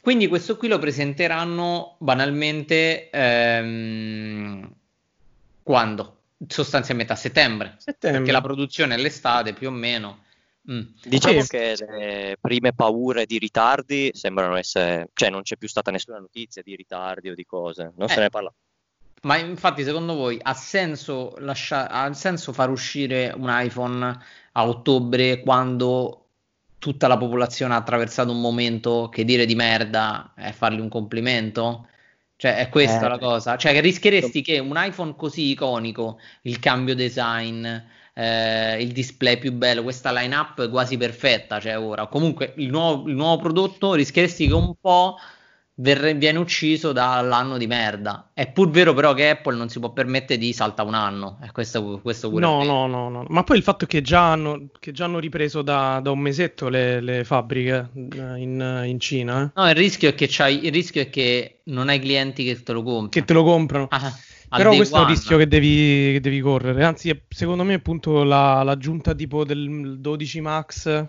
Quindi 0.00 0.28
questo 0.28 0.56
qui 0.56 0.68
lo 0.68 0.78
presenteranno 0.78 1.96
banalmente 1.98 3.10
ehm, 3.10 4.70
quando? 5.62 6.16
Sostanzialmente 6.46 7.12
a 7.12 7.16
settembre, 7.16 7.76
settembre. 7.78 8.18
Perché 8.20 8.32
la 8.32 8.40
produzione 8.40 8.94
è 8.94 8.98
l'estate 8.98 9.54
più 9.54 9.68
o 9.68 9.72
meno. 9.72 10.24
Mm. 10.70 10.82
Diciamo 11.02 11.40
sì. 11.40 11.48
che 11.48 11.74
le 11.78 12.36
prime 12.40 12.74
paure 12.74 13.24
di 13.24 13.38
ritardi 13.38 14.10
sembrano 14.12 14.56
essere, 14.56 15.08
cioè 15.14 15.30
non 15.30 15.42
c'è 15.42 15.56
più 15.56 15.68
stata 15.68 15.90
nessuna 15.90 16.18
notizia 16.18 16.62
di 16.62 16.76
ritardi 16.76 17.30
o 17.30 17.34
di 17.34 17.44
cose, 17.46 17.92
non 17.96 18.08
eh. 18.10 18.12
se 18.12 18.20
ne 18.20 18.28
parla. 18.28 18.52
Ma 19.22 19.36
infatti, 19.36 19.82
secondo 19.82 20.14
voi 20.14 20.38
ha 20.40 20.54
senso, 20.54 21.34
lascia- 21.38 21.88
ha 21.88 22.12
senso 22.12 22.52
far 22.52 22.70
uscire 22.70 23.32
un 23.36 23.48
iPhone 23.50 24.16
a 24.52 24.68
ottobre 24.68 25.40
quando 25.40 26.26
tutta 26.78 27.08
la 27.08 27.16
popolazione 27.16 27.74
ha 27.74 27.78
attraversato 27.78 28.30
un 28.30 28.40
momento 28.40 29.08
che 29.08 29.24
dire 29.24 29.44
di 29.46 29.56
merda 29.56 30.32
è 30.36 30.52
fargli 30.52 30.78
un 30.78 30.88
complimento? 30.88 31.88
Cioè, 32.36 32.58
è 32.58 32.68
questa 32.68 33.06
eh. 33.06 33.08
la 33.08 33.18
cosa. 33.18 33.56
Cioè, 33.56 33.72
che 33.72 33.80
rischieresti 33.80 34.42
che 34.42 34.60
un 34.60 34.74
iPhone 34.76 35.16
così 35.16 35.50
iconico, 35.50 36.20
il 36.42 36.60
cambio 36.60 36.94
design, 36.94 37.66
eh, 38.18 38.82
il 38.82 38.90
display 38.90 39.38
più 39.38 39.52
bello, 39.52 39.84
questa 39.84 40.10
line-up 40.12 40.68
quasi 40.70 40.96
perfetta, 40.96 41.60
cioè 41.60 41.78
ora, 41.78 42.08
comunque 42.08 42.52
il 42.56 42.68
nuovo, 42.68 43.08
il 43.08 43.14
nuovo 43.14 43.40
prodotto 43.42 43.94
rischieresti 43.94 44.48
che 44.48 44.54
un 44.54 44.74
po' 44.80 45.16
verre, 45.76 46.14
viene 46.14 46.38
ucciso 46.38 46.90
dall'anno 46.90 47.56
di 47.58 47.68
merda. 47.68 48.30
È 48.34 48.50
pur 48.50 48.70
vero 48.70 48.92
però 48.92 49.14
che 49.14 49.28
Apple 49.28 49.54
non 49.54 49.68
si 49.68 49.78
può 49.78 49.92
permettere 49.92 50.36
di 50.36 50.52
salta 50.52 50.82
un 50.82 50.94
anno. 50.94 51.38
E 51.44 51.52
questo, 51.52 52.00
questo 52.02 52.28
pure 52.28 52.44
no, 52.44 52.64
no, 52.64 52.88
no, 52.88 53.08
no. 53.08 53.24
Ma 53.28 53.44
poi 53.44 53.58
il 53.58 53.62
fatto 53.62 53.86
che 53.86 54.02
già 54.02 54.32
hanno, 54.32 54.68
che 54.80 54.90
già 54.90 55.04
hanno 55.04 55.20
ripreso 55.20 55.62
da, 55.62 56.00
da, 56.02 56.10
un 56.10 56.18
mesetto 56.18 56.68
le, 56.68 57.00
le 57.00 57.22
fabbriche 57.22 57.90
eh, 57.94 58.36
in, 58.38 58.82
in 58.84 58.98
Cina. 58.98 59.44
Eh. 59.44 59.50
No, 59.54 59.68
il 59.68 59.76
rischio, 59.76 60.08
è 60.08 60.14
che 60.16 60.24
il 60.24 60.72
rischio 60.72 61.02
è 61.02 61.08
che 61.08 61.60
non 61.64 61.88
hai 61.88 62.00
clienti 62.00 62.42
che 62.42 62.60
te 62.64 62.72
lo 62.72 62.82
comprano. 62.82 63.08
Che 63.10 63.24
te 63.24 63.32
lo 63.32 63.44
comprano. 63.44 63.86
Ah, 63.90 64.12
però 64.48 64.74
questo 64.74 64.96
one. 64.96 65.04
è 65.04 65.08
un 65.08 65.12
rischio 65.12 65.36
che 65.36 65.46
devi, 65.46 66.12
che 66.12 66.20
devi, 66.20 66.40
correre. 66.40 66.84
Anzi, 66.84 67.22
secondo 67.28 67.64
me, 67.64 67.74
appunto, 67.74 68.22
la, 68.22 68.62
l'aggiunta 68.62 69.14
tipo 69.14 69.44
del 69.44 69.98
12 70.00 70.40
Max 70.40 71.06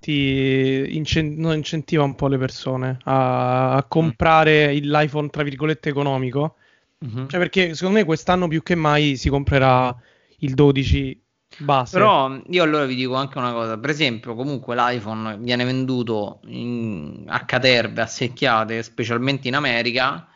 ti 0.00 0.86
incent- 0.90 1.38
incentiva 1.38 2.04
un 2.04 2.14
po' 2.14 2.28
le 2.28 2.38
persone 2.38 2.98
a, 3.04 3.74
a 3.74 3.82
comprare 3.84 4.72
mm. 4.72 4.82
l'iPhone 4.82 5.28
tra 5.28 5.42
virgolette 5.42 5.88
economico. 5.88 6.56
Mm-hmm. 7.04 7.28
Cioè, 7.28 7.38
perché 7.38 7.74
secondo 7.74 7.98
me 7.98 8.04
quest'anno 8.04 8.48
più 8.48 8.62
che 8.62 8.74
mai 8.74 9.16
si 9.16 9.28
comprerà 9.28 9.94
il 10.38 10.54
12 10.54 11.22
base. 11.58 11.96
Però 11.96 12.38
io 12.48 12.62
allora 12.62 12.84
vi 12.84 12.94
dico 12.94 13.14
anche 13.14 13.38
una 13.38 13.52
cosa: 13.52 13.78
per 13.78 13.90
esempio, 13.90 14.34
comunque 14.34 14.74
l'iPhone 14.74 15.38
viene 15.38 15.64
venduto 15.64 16.40
in, 16.46 17.24
a 17.26 17.44
caterve, 17.44 18.02
a 18.02 18.06
secchiate, 18.06 18.82
specialmente 18.82 19.48
in 19.48 19.54
America 19.54 20.28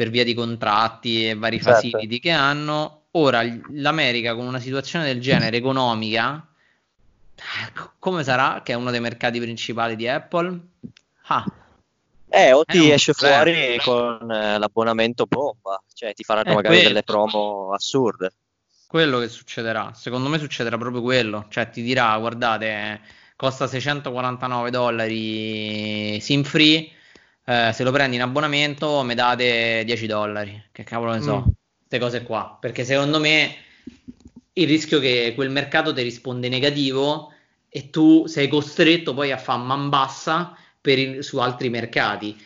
per 0.00 0.08
via 0.08 0.24
di 0.24 0.32
contratti 0.32 1.28
e 1.28 1.34
vari 1.34 1.60
certo. 1.60 1.72
facility 1.72 2.20
che 2.20 2.30
hanno. 2.30 3.02
Ora 3.12 3.42
l'America 3.72 4.34
con 4.34 4.46
una 4.46 4.58
situazione 4.58 5.04
del 5.04 5.20
genere 5.20 5.58
economica 5.58 6.46
come 7.98 8.24
sarà? 8.24 8.62
Che 8.64 8.72
è 8.72 8.76
uno 8.76 8.90
dei 8.90 9.00
mercati 9.00 9.38
principali 9.38 9.96
di 9.96 10.08
Apple? 10.08 10.58
Ah. 11.26 11.44
Eh, 12.30 12.52
o 12.52 12.64
ti 12.64 12.90
esce 12.90 13.12
fuori 13.12 13.74
eh. 13.74 13.80
con 13.84 14.30
eh, 14.30 14.58
l'abbonamento 14.58 15.26
bomba, 15.26 15.82
cioè 15.92 16.14
ti 16.14 16.22
faranno 16.22 16.54
magari 16.54 16.76
quello. 16.76 16.88
delle 16.88 17.02
promo 17.02 17.72
assurde. 17.74 18.32
Quello 18.86 19.18
che 19.18 19.28
succederà, 19.28 19.92
secondo 19.94 20.30
me 20.30 20.38
succederà 20.38 20.78
proprio 20.78 21.02
quello, 21.02 21.46
cioè 21.50 21.68
ti 21.68 21.82
dirà, 21.82 22.16
guardate, 22.16 23.00
costa 23.36 23.66
649 23.66 24.70
dollari 24.70 26.20
SIM 26.20 26.42
free, 26.42 26.90
eh, 27.44 27.70
se 27.72 27.82
lo 27.82 27.90
prendi 27.90 28.16
in 28.16 28.22
abbonamento 28.22 29.02
mi 29.02 29.14
date 29.14 29.82
10 29.84 30.06
dollari, 30.06 30.68
che 30.72 30.84
cavolo 30.84 31.12
ne 31.12 31.20
so, 31.20 31.44
queste 31.78 31.96
mm. 31.96 32.00
cose 32.00 32.22
qua, 32.22 32.56
perché 32.60 32.84
secondo 32.84 33.18
me 33.18 33.54
il 34.52 34.66
rischio 34.66 35.00
che 35.00 35.32
quel 35.34 35.50
mercato 35.50 35.92
ti 35.92 36.02
risponde 36.02 36.48
negativo 36.48 37.32
e 37.68 37.90
tu 37.90 38.26
sei 38.26 38.48
costretto 38.48 39.14
poi 39.14 39.32
a 39.32 39.36
fare 39.36 39.62
man 39.62 39.88
bassa 39.88 40.56
il, 40.82 41.22
su 41.22 41.38
altri 41.38 41.68
mercati. 41.68 42.36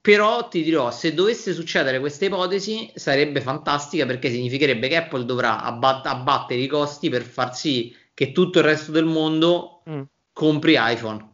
Però 0.00 0.48
ti 0.48 0.64
dirò, 0.64 0.90
se 0.90 1.14
dovesse 1.14 1.52
succedere 1.52 2.00
questa 2.00 2.24
ipotesi, 2.24 2.90
sarebbe 2.94 3.40
fantastica 3.40 4.04
perché 4.04 4.30
significherebbe 4.30 4.88
che 4.88 4.96
Apple 4.96 5.24
dovrà 5.24 5.62
abbat- 5.62 6.06
abbattere 6.06 6.60
i 6.60 6.66
costi 6.66 7.08
per 7.08 7.22
far 7.22 7.54
sì 7.56 7.94
che 8.12 8.32
tutto 8.32 8.58
il 8.58 8.64
resto 8.64 8.90
del 8.90 9.04
mondo 9.04 9.82
mm. 9.88 10.02
compri 10.32 10.74
iPhone. 10.76 11.31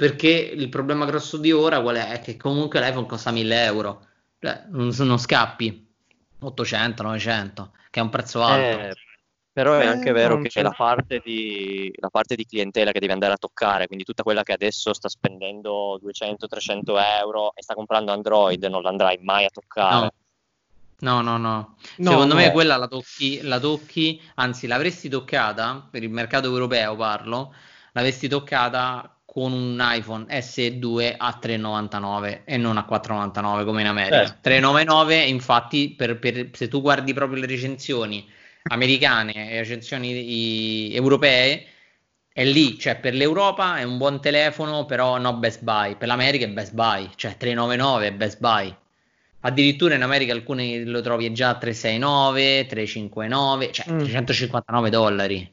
Perché 0.00 0.28
il 0.28 0.70
problema 0.70 1.04
grosso 1.04 1.36
di 1.36 1.52
ora 1.52 1.82
qual 1.82 1.96
è? 1.96 2.12
È 2.12 2.20
che 2.22 2.38
comunque 2.38 2.80
l'iPhone 2.80 3.04
costa 3.04 3.30
1000 3.30 3.64
euro. 3.64 4.06
Cioè, 4.38 4.64
non, 4.70 4.94
non 4.96 5.18
scappi 5.18 5.92
800, 6.38 7.02
900, 7.02 7.72
che 7.90 8.00
è 8.00 8.02
un 8.02 8.08
prezzo 8.08 8.42
alto. 8.42 8.80
Eh 8.80 8.94
però 9.52 9.78
è 9.78 9.84
anche 9.84 10.12
vero 10.12 10.40
che 10.40 10.48
c'è 10.48 10.62
la 10.62 10.72
parte, 10.74 11.20
di, 11.22 11.92
la 11.96 12.08
parte, 12.08 12.34
di, 12.34 12.46
clientela 12.46 12.92
che 12.92 13.00
devi 13.00 13.12
andare 13.12 13.34
a 13.34 13.36
toccare, 13.36 13.88
quindi 13.88 14.04
tutta 14.04 14.22
quella 14.22 14.42
che 14.42 14.54
adesso 14.54 14.94
sta 14.94 15.10
spendendo 15.10 16.00
200-300 16.02 16.82
euro 17.20 17.52
e 17.54 17.62
sta 17.62 17.74
comprando 17.74 18.10
Android 18.10 18.64
non 18.64 18.80
l'andrai 18.80 19.18
mai 19.20 19.44
a 19.44 19.50
toccare. 19.50 20.14
No, 21.00 21.20
no, 21.20 21.36
no. 21.36 21.76
no. 21.98 22.10
Secondo 22.10 22.34
no. 22.34 22.40
me 22.40 22.52
quella 22.52 22.76
la 22.76 22.88
tocchi, 22.88 23.42
la 23.42 23.58
tocchi, 23.58 24.18
anzi 24.36 24.66
l'avresti 24.66 25.10
toccata, 25.10 25.86
per 25.90 26.04
il 26.04 26.10
mercato 26.10 26.46
europeo 26.46 26.96
parlo, 26.96 27.52
l'avresti 27.92 28.28
toccata 28.28 29.19
con 29.32 29.52
un 29.52 29.78
iPhone 29.80 30.26
SE2 30.28 31.14
a 31.16 31.38
3,99 31.40 32.40
e 32.44 32.56
non 32.56 32.78
a 32.78 32.86
4,99 32.88 33.64
come 33.64 33.82
in 33.82 33.86
America. 33.86 34.26
Certo. 34.26 34.50
3,99 34.50 35.28
infatti 35.28 35.94
per, 35.96 36.18
per, 36.18 36.50
se 36.52 36.66
tu 36.66 36.80
guardi 36.80 37.14
proprio 37.14 37.38
le 37.38 37.46
recensioni 37.46 38.28
americane 38.64 39.52
e 39.52 39.58
recensioni 39.58 40.92
europee 40.92 41.64
è 42.32 42.44
lì, 42.44 42.76
cioè 42.76 42.96
per 42.96 43.14
l'Europa 43.14 43.78
è 43.78 43.84
un 43.84 43.98
buon 43.98 44.20
telefono, 44.20 44.84
però 44.84 45.18
no 45.18 45.34
Best 45.34 45.62
Buy, 45.62 45.96
per 45.96 46.08
l'America 46.08 46.46
è 46.46 46.48
Best 46.48 46.74
Buy, 46.74 47.10
cioè 47.14 47.36
399 47.36 48.06
è 48.08 48.12
Best 48.12 48.40
Buy. 48.40 48.76
Addirittura 49.42 49.94
in 49.94 50.02
America 50.02 50.32
alcuni 50.32 50.84
lo 50.84 51.00
trovi 51.02 51.32
già 51.32 51.50
a 51.50 51.54
369, 51.54 52.66
359, 52.66 53.70
cioè 53.70 53.92
mm. 53.92 53.98
359 53.98 54.90
dollari. 54.90 55.52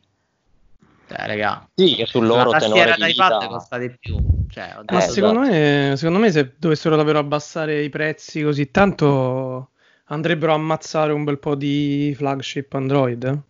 Cioè, 1.08 1.26
raga, 1.26 1.70
sì, 1.74 1.96
che 1.96 2.06
sul 2.06 2.26
loro 2.26 2.50
la 2.50 2.60
tenore 2.60 2.96
di 2.98 3.06
vita 3.06 3.48
costa 3.48 3.78
di 3.78 3.96
più. 3.98 4.18
Cioè, 4.50 4.76
Ma 4.92 5.00
secondo 5.00 5.40
me, 5.40 5.94
secondo 5.96 6.20
me 6.20 6.32
se 6.32 6.54
dovessero 6.58 6.96
davvero 6.96 7.20
abbassare 7.20 7.82
i 7.82 7.90
prezzi 7.90 8.42
così 8.44 8.72
tanto 8.72 9.72
andrebbero 10.06 10.52
a 10.52 10.56
ammazzare 10.56 11.14
un 11.14 11.24
bel 11.24 11.40
po' 11.40 11.56
di 11.56 12.14
flagship 12.16 12.74
Android. 12.74 13.42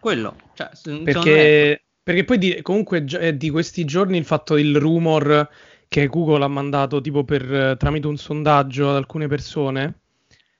Quello, 0.00 0.36
cioè, 0.54 0.70
perché, 1.04 1.82
perché 2.02 2.24
poi 2.24 2.38
di, 2.38 2.62
comunque 2.62 3.04
è 3.04 3.34
di 3.34 3.50
questi 3.50 3.84
giorni 3.84 4.16
il 4.16 4.24
fatto 4.24 4.54
del 4.54 4.76
rumor 4.76 5.48
che 5.86 6.06
Google 6.06 6.44
ha 6.44 6.48
mandato 6.48 7.00
tipo 7.00 7.24
per, 7.24 7.76
tramite 7.78 8.06
un 8.06 8.16
sondaggio 8.16 8.90
ad 8.90 8.96
alcune 8.96 9.26
persone 9.26 10.00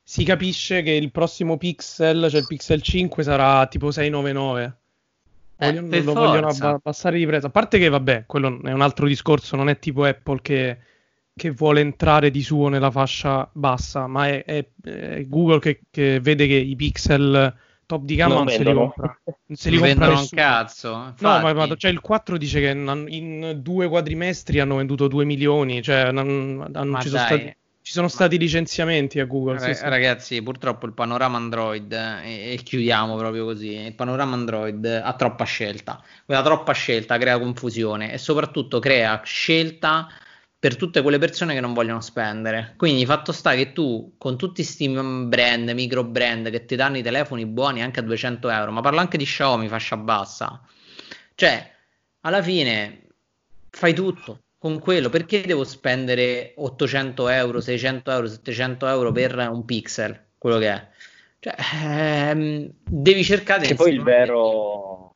si 0.09 0.25
capisce 0.25 0.81
che 0.81 0.93
il 0.93 1.11
prossimo 1.11 1.59
Pixel, 1.59 2.31
cioè 2.31 2.41
il 2.41 2.47
Pixel 2.47 2.81
5 2.81 3.23
sarà 3.23 3.67
tipo 3.67 3.91
699. 3.91 4.77
Eh, 5.59 5.73
vogliono, 5.73 6.03
lo 6.03 6.13
vogliono 6.13 6.49
abbassare 6.49 7.19
di 7.19 7.27
prezzo. 7.27 7.47
A 7.47 7.51
parte 7.51 7.79
che, 7.79 7.89
vabbè, 7.89 8.25
quello 8.27 8.61
è 8.63 8.73
un 8.73 8.81
altro 8.81 9.07
discorso, 9.07 9.57
non 9.57 9.69
è 9.69 9.79
tipo 9.79 10.05
Apple 10.05 10.41
che 10.41 10.79
che 11.39 11.53
vuole 11.53 11.81
entrare 11.81 12.31
di 12.31 12.43
suo 12.43 12.69
nella 12.69 12.91
fascia 12.91 13.49
bassa, 13.53 14.07
ma 14.07 14.29
è, 14.29 14.45
è, 14.45 14.67
è 14.83 15.27
Google 15.27 15.61
che, 15.61 15.83
che, 15.89 16.21
vede 16.21 16.47
che 16.47 16.55
i 16.55 16.77
pixel 16.77 17.57
top 17.87 18.03
di 18.03 18.17
gamma 18.17 18.35
non, 18.35 18.45
non 18.45 18.53
se 18.53 18.65
li 18.65 18.75
compra. 18.75 19.21
Non 19.25 19.57
se 19.57 19.71
li 19.71 19.79
compra 19.79 20.19
un 20.19 20.29
cazzo. 20.29 20.93
Infatti. 20.93 21.25
No, 21.25 21.41
ma, 21.41 21.53
ma 21.55 21.75
cioè 21.77 21.91
il 21.91 22.01
4 22.01 22.37
dice 22.37 22.61
che 22.61 22.69
in 22.69 23.61
due 23.63 23.89
quadrimestri 23.89 24.61
hanno 24.61 24.77
venduto 24.77 25.09
2 25.09 25.25
milioni, 25.25 25.81
cioè 25.81 26.11
non, 26.11 26.67
non 26.71 26.99
ci, 27.01 27.09
sono 27.09 27.23
stati, 27.23 27.57
ci, 27.89 27.95
sono 27.95 28.09
stati 28.09 28.37
licenziamenti 28.37 29.19
a 29.19 29.25
Google. 29.25 29.59
Sì, 29.61 29.73
sì. 29.73 29.83
Ragazzi, 29.89 30.43
purtroppo 30.43 30.85
il 30.85 30.93
panorama 30.93 31.39
Android, 31.39 31.91
eh, 31.91 32.53
e 32.53 32.61
chiudiamo 32.63 33.17
proprio 33.17 33.47
così, 33.47 33.71
il 33.71 33.95
panorama 33.95 34.35
Android 34.35 34.85
ha 34.85 35.15
troppa 35.15 35.45
scelta. 35.45 36.03
Quella 36.27 36.43
troppa 36.43 36.73
scelta 36.73 37.17
crea 37.17 37.39
confusione 37.39 38.13
e 38.13 38.19
soprattutto 38.19 38.79
crea 38.79 39.23
scelta 39.25 40.07
per 40.59 40.77
tutte 40.77 41.01
quelle 41.01 41.17
persone 41.17 41.55
che 41.55 41.61
non 41.61 41.73
vogliono 41.73 42.03
spendere. 42.03 42.75
Quindi 42.77 43.07
fatto 43.07 43.33
sta 43.33 43.55
che 43.55 43.73
tu 43.73 44.17
con 44.19 44.37
tutti 44.37 44.63
questi 44.63 44.87
brand, 44.89 45.71
micro 45.71 46.05
brand 46.05 46.51
che 46.51 46.67
ti 46.67 46.77
danno 46.77 46.99
i 46.99 47.03
telefoni 47.03 47.47
buoni 47.47 47.83
anche 47.83 48.01
a 48.01 48.03
200 48.03 48.51
euro, 48.51 48.71
ma 48.71 48.83
parlo 48.83 49.01
anche 49.01 49.17
di 49.17 49.25
Xiaomi 49.25 49.67
fascia 49.67 49.97
bassa, 49.97 50.61
cioè 51.35 51.75
alla 52.21 52.43
fine 52.43 53.07
fai 53.71 53.95
tutto 53.95 54.41
con 54.59 54.81
quello, 54.81 55.09
perché 55.09 55.43
devo 55.43 55.65
spendere 55.65 56.53
800 56.57 57.29
euro, 57.29 57.61
600 57.61 58.11
euro, 58.11 58.27
700 58.27 58.87
euro 58.89 59.13
per 59.13 59.37
un 59.51 59.65
pixel, 59.65 60.21
quello 60.37 60.59
che 60.59 60.69
è? 60.69 60.89
Cioè, 61.39 61.55
ehm, 61.85 62.71
devi 62.85 63.23
cercare... 63.23 63.67
Che 63.67 63.77
poi 63.77 63.93
il 63.93 64.03
vero, 64.03 65.15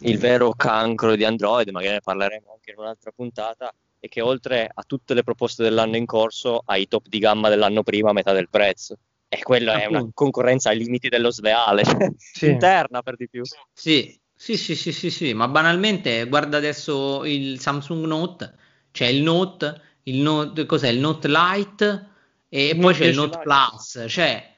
il 0.00 0.18
vero 0.18 0.52
cancro 0.52 1.16
di 1.16 1.24
Android, 1.24 1.68
magari 1.70 1.94
ne 1.94 2.00
parleremo 2.00 2.52
anche 2.52 2.72
in 2.72 2.78
un'altra 2.78 3.10
puntata, 3.12 3.74
è 3.98 4.08
che 4.08 4.20
oltre 4.20 4.70
a 4.72 4.82
tutte 4.86 5.14
le 5.14 5.22
proposte 5.22 5.62
dell'anno 5.62 5.96
in 5.96 6.04
corso, 6.04 6.62
hai 6.66 6.82
i 6.82 6.88
top 6.88 7.06
di 7.08 7.18
gamma 7.18 7.48
dell'anno 7.48 7.82
prima 7.82 8.10
a 8.10 8.12
metà 8.12 8.32
del 8.32 8.50
prezzo. 8.50 8.98
E 9.26 9.42
quella 9.42 9.80
è 9.80 9.86
una 9.86 10.06
concorrenza 10.12 10.68
ai 10.68 10.76
limiti 10.76 11.08
dello 11.08 11.30
sleale, 11.30 11.84
sì. 12.18 12.50
interna 12.50 13.00
per 13.00 13.16
di 13.16 13.30
più. 13.30 13.42
Sì, 13.72 14.20
sì, 14.34 14.58
sì, 14.58 14.76
sì, 14.76 14.92
sì, 14.92 15.10
sì, 15.10 15.32
ma 15.32 15.48
banalmente 15.48 16.26
guarda 16.26 16.58
adesso 16.58 17.24
il 17.24 17.58
Samsung 17.58 18.04
Note 18.04 18.54
c'è 18.92 19.06
il 19.06 19.22
Note, 19.22 19.80
il 20.04 20.20
Note, 20.20 20.66
cos'è 20.66 20.88
il 20.88 21.00
Note 21.00 21.28
Lite 21.28 22.06
e 22.48 22.68
il 22.68 22.78
poi 22.78 22.94
c'è 22.94 23.06
il 23.06 23.16
Note 23.16 23.40
Plus, 23.42 24.04
cioè 24.08 24.52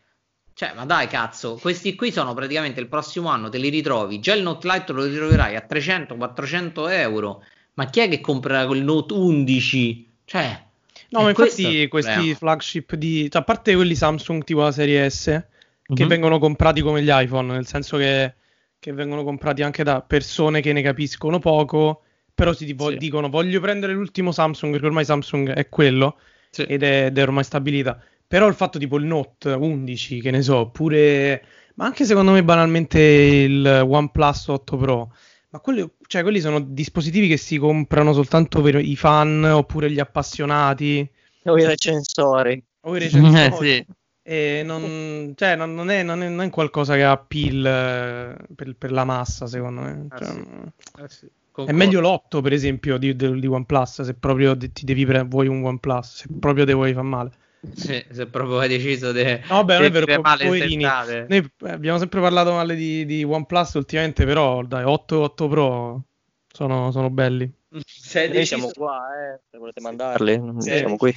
cioè, 0.57 0.73
ma 0.73 0.85
dai, 0.85 1.09
cazzo, 1.09 1.59
questi 1.61 1.97
qui 1.97 2.13
sono 2.13 2.33
praticamente 2.33 2.79
il 2.79 2.87
prossimo 2.87 3.29
anno, 3.29 3.49
te 3.49 3.59
li 3.59 3.71
ritrovi. 3.71 4.21
Già 4.21 4.35
il 4.35 4.43
Note 4.43 4.69
Lite 4.69 4.93
lo 4.93 5.03
ritroverai 5.03 5.57
a 5.57 5.67
300-400 5.69 6.91
euro. 6.93 7.43
Ma 7.75 7.87
chi 7.87 8.01
è 8.01 8.09
che 8.09 8.21
compra 8.21 8.65
quel 8.65 8.85
Note 8.85 9.15
11? 9.15 10.13
Cioè, 10.25 10.65
no, 11.09 11.23
ma 11.23 11.31
infatti 11.31 11.89
questi 11.89 12.35
flagship 12.37 12.95
di, 12.95 13.29
cioè, 13.29 13.43
a 13.43 13.45
parte 13.45 13.75
quelli 13.75 13.97
Samsung 13.97 14.45
tipo 14.45 14.61
la 14.61 14.71
serie 14.71 15.11
S, 15.11 15.25
che 15.25 15.45
mm-hmm. 15.93 16.09
vengono 16.09 16.39
comprati 16.39 16.83
come 16.83 17.03
gli 17.03 17.11
iPhone, 17.11 17.53
nel 17.53 17.67
senso 17.67 17.97
che, 17.97 18.35
che 18.79 18.93
vengono 18.93 19.25
comprati 19.25 19.63
anche 19.63 19.83
da 19.83 20.03
persone 20.03 20.61
che 20.61 20.73
ne 20.73 20.83
capiscono 20.83 21.41
poco 21.41 22.04
però 22.35 22.53
si 22.53 22.67
tipo, 22.67 22.91
sì. 22.91 22.97
dicono 22.97 23.29
voglio 23.29 23.61
prendere 23.61 23.93
l'ultimo 23.93 24.33
Samsung 24.33 24.73
perché 24.73 24.87
ormai 24.87 25.05
Samsung 25.05 25.51
è 25.51 25.69
quello 25.69 26.19
sì. 26.51 26.63
ed, 26.63 26.83
è, 26.83 27.07
ed, 27.07 27.19
è, 27.19 27.23
ormai 27.23 27.45
stabilita. 27.45 28.03
Però 28.27 28.49
il 28.49 28.55
fatto 28.55 28.79
tipo 28.79 28.97
il 28.97 29.05
Note 29.05 29.51
11, 29.51 30.21
che 30.21 30.31
ne 30.31 30.43
so, 30.43 30.57
oppure... 30.57 31.45
Ma 31.77 31.87
anche 31.87 32.05
secondo 32.05 32.31
me 32.31 32.45
banalmente 32.45 33.01
il 33.01 33.67
OnePlus 33.85 34.47
8 34.47 34.77
Pro. 34.77 35.13
Ma 35.51 35.61
quelli, 35.61 35.89
cioè, 36.07 36.23
quelli 36.23 36.41
sono 36.41 36.61
dispositivi 36.61 37.29
che 37.29 37.37
si 37.37 37.59
comprano 37.59 38.13
soltanto 38.13 38.61
per 38.61 38.77
i 38.77 38.97
fan 38.97 39.45
oppure 39.45 39.91
gli 39.91 40.01
appassionati. 40.01 41.09
O 41.45 41.59
i 41.59 41.65
recensori. 41.65 42.63
O 42.83 42.97
i 42.97 42.99
recensori. 43.01 43.75
sì. 43.87 43.87
E 44.27 44.63
non, 44.65 45.35
cioè, 45.37 45.55
non, 45.55 45.75
non, 45.75 45.91
è, 45.91 46.03
non, 46.03 46.23
è, 46.23 46.29
non, 46.29 46.47
è, 46.47 46.51
qualcosa 46.51 46.95
che 46.95 47.05
ha 47.05 47.11
appeal 47.11 47.67
eh, 47.67 48.55
per, 48.55 48.75
per, 48.75 48.91
la 48.91 49.05
massa, 49.05 49.47
secondo 49.47 49.83
me. 49.83 50.07
Ah, 50.09 50.19
cioè, 50.19 50.29
sì. 50.29 50.43
Ah, 50.95 51.09
sì. 51.09 51.31
Concordo. 51.55 51.71
È 51.71 51.85
meglio 51.87 52.01
l'8, 52.01 52.43
per 52.43 52.53
esempio, 52.53 52.99
di, 52.99 53.15
di, 53.15 53.39
di 53.39 53.47
OnePlus, 53.47 54.03
se 54.03 54.15
proprio 54.15 54.57
ti 54.57 54.85
devi 54.85 55.05
prendere, 55.05 55.29
vuoi 55.29 55.47
un 55.47 55.65
OnePlus, 55.65 56.15
se 56.17 56.27
proprio 56.41 56.65
te 56.65 56.73
vuoi 56.73 56.93
fare 56.93 57.07
male. 57.07 57.31
Sì, 57.77 58.05
se 58.11 58.27
proprio 58.27 58.59
hai 58.59 58.69
deciso 58.69 59.13
di 59.13 59.23
de, 59.23 59.41
no, 59.49 59.65
beh, 59.65 59.75
non 59.77 59.85
è 59.85 59.91
vero, 59.93 60.21
male 60.21 60.47
poverini. 60.47 60.83
Noi 60.83 61.51
abbiamo 61.61 61.99
sempre 61.99 62.21
parlato 62.21 62.51
male 62.51 62.75
di, 62.75 63.07
di 63.07 63.23
OnePlus 63.23 63.75
ultimamente, 63.75 64.25
però 64.25 64.65
dai, 64.65 64.83
8 64.83 65.21
8 65.21 65.47
Pro 65.47 66.03
sono, 66.53 66.91
sono 66.91 67.09
belli. 67.09 67.49
Sei 67.83 68.29
Noi 68.29 68.37
deciso... 68.37 68.57
siamo 68.57 68.71
qua, 68.73 69.01
eh, 69.35 69.41
se 69.51 69.59
volete 69.59 69.81
mandarli, 69.81 70.41
sì. 70.59 70.71
siamo 70.71 70.97
qui. 70.97 71.13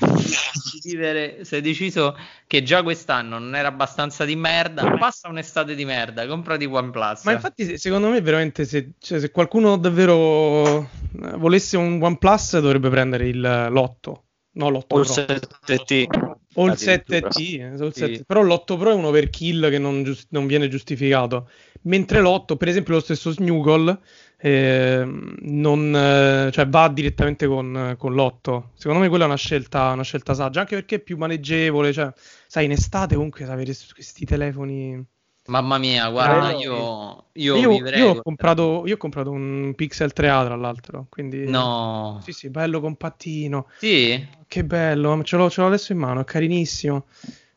Sei 1.44 1.62
deciso 1.62 2.18
che 2.48 2.64
già 2.64 2.82
quest'anno 2.82 3.38
non 3.38 3.56
era 3.56 3.68
abbastanza 3.68 4.26
di 4.26 4.36
merda, 4.36 4.98
passa 4.98 5.28
un'estate 5.28 5.76
di 5.76 5.86
merda, 5.86 6.26
compra 6.26 6.58
di 6.58 6.66
OnePlus. 6.66 7.24
Ma 7.26 7.34
infatti 7.34 7.78
secondo 7.78 8.10
me 8.10 8.22
veramente 8.22 8.66
se, 8.66 8.94
cioè, 8.98 9.20
se 9.20 9.30
qualcuno 9.30 9.78
davvero 9.78 10.80
eh, 10.82 10.88
volesse 11.36 11.78
un 11.78 12.02
OnePlus 12.02 12.60
dovrebbe 12.60 12.90
prendere 12.90 13.28
il, 13.28 13.40
l'8, 13.40 14.14
no 14.54 14.70
l'8 14.70 14.86
o 14.88 15.00
il 15.00 15.08
7T. 15.08 16.36
O 16.60 16.66
il 16.66 16.74
7T, 16.74 17.90
sì. 17.92 18.24
però 18.26 18.42
l'8 18.42 18.78
Pro 18.78 18.90
è 18.90 18.94
un 18.96 19.06
overkill 19.06 19.70
che 19.70 19.78
non, 19.78 20.04
giust- 20.04 20.30
non 20.32 20.48
viene 20.48 20.68
giustificato. 20.70 21.50
Mentre 21.84 22.20
l'8, 22.20 22.58
per 22.58 22.68
esempio 22.68 22.96
lo 22.96 23.00
stesso 23.00 23.30
Snuggle, 23.30 24.00
eh, 24.40 25.04
non, 25.04 25.96
eh, 25.96 26.52
cioè 26.52 26.68
va 26.68 26.88
direttamente 26.90 27.48
con, 27.48 27.96
con, 27.98 28.14
l'8. 28.14 28.64
Secondo 28.76 29.02
me 29.02 29.10
quella 29.10 29.24
è 29.24 29.28
una 29.28 29.36
scelta, 29.36 29.92
una 29.92 30.04
scelta 30.04 30.34
saggia, 30.36 30.60
anche 30.60 30.76
perché 30.76 30.96
è 30.96 31.00
più 31.00 31.18
maneggevole. 31.18 31.92
Cioè, 31.92 32.12
sai, 32.46 32.66
in 32.66 32.72
estate 32.72 33.16
comunque 33.16 33.46
avere 33.46 33.76
questi 33.94 34.26
telefoni. 34.26 35.04
Mamma 35.48 35.78
mia, 35.78 36.10
guarda, 36.10 36.52
eh, 36.52 36.58
io, 36.58 37.28
io, 37.32 37.56
io, 37.56 37.88
io, 37.88 38.10
ho 38.10 38.22
comprato, 38.22 38.84
io, 38.86 38.96
ho 38.96 38.98
comprato, 38.98 39.32
un 39.32 39.72
Pixel 39.78 40.12
3A 40.14 40.44
tra 40.44 40.56
l'altro, 40.58 41.06
quindi... 41.08 41.50
No. 41.50 42.20
Sì, 42.22 42.34
sì, 42.34 42.50
bello, 42.50 42.82
compattino. 42.82 43.68
Sì? 43.78 44.28
Che 44.46 44.64
bello, 44.66 45.24
ce 45.24 45.38
l'ho, 45.38 45.50
ce 45.50 45.62
l'ho 45.62 45.68
adesso 45.68 45.94
in 45.94 46.00
mano, 46.00 46.20
è 46.20 46.26
carinissimo. 46.26 47.06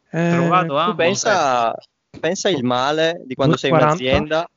Eh, 0.08 0.30
Trovato 0.30 0.78
a... 0.78 0.84
Tu 0.84 0.94
pensa, 0.94 1.74
pensa 2.20 2.48
il 2.48 2.62
male 2.62 3.22
di 3.26 3.34
quando 3.34 3.56
240. 3.56 3.96
sei 3.96 4.06
un'azienda 4.06 4.48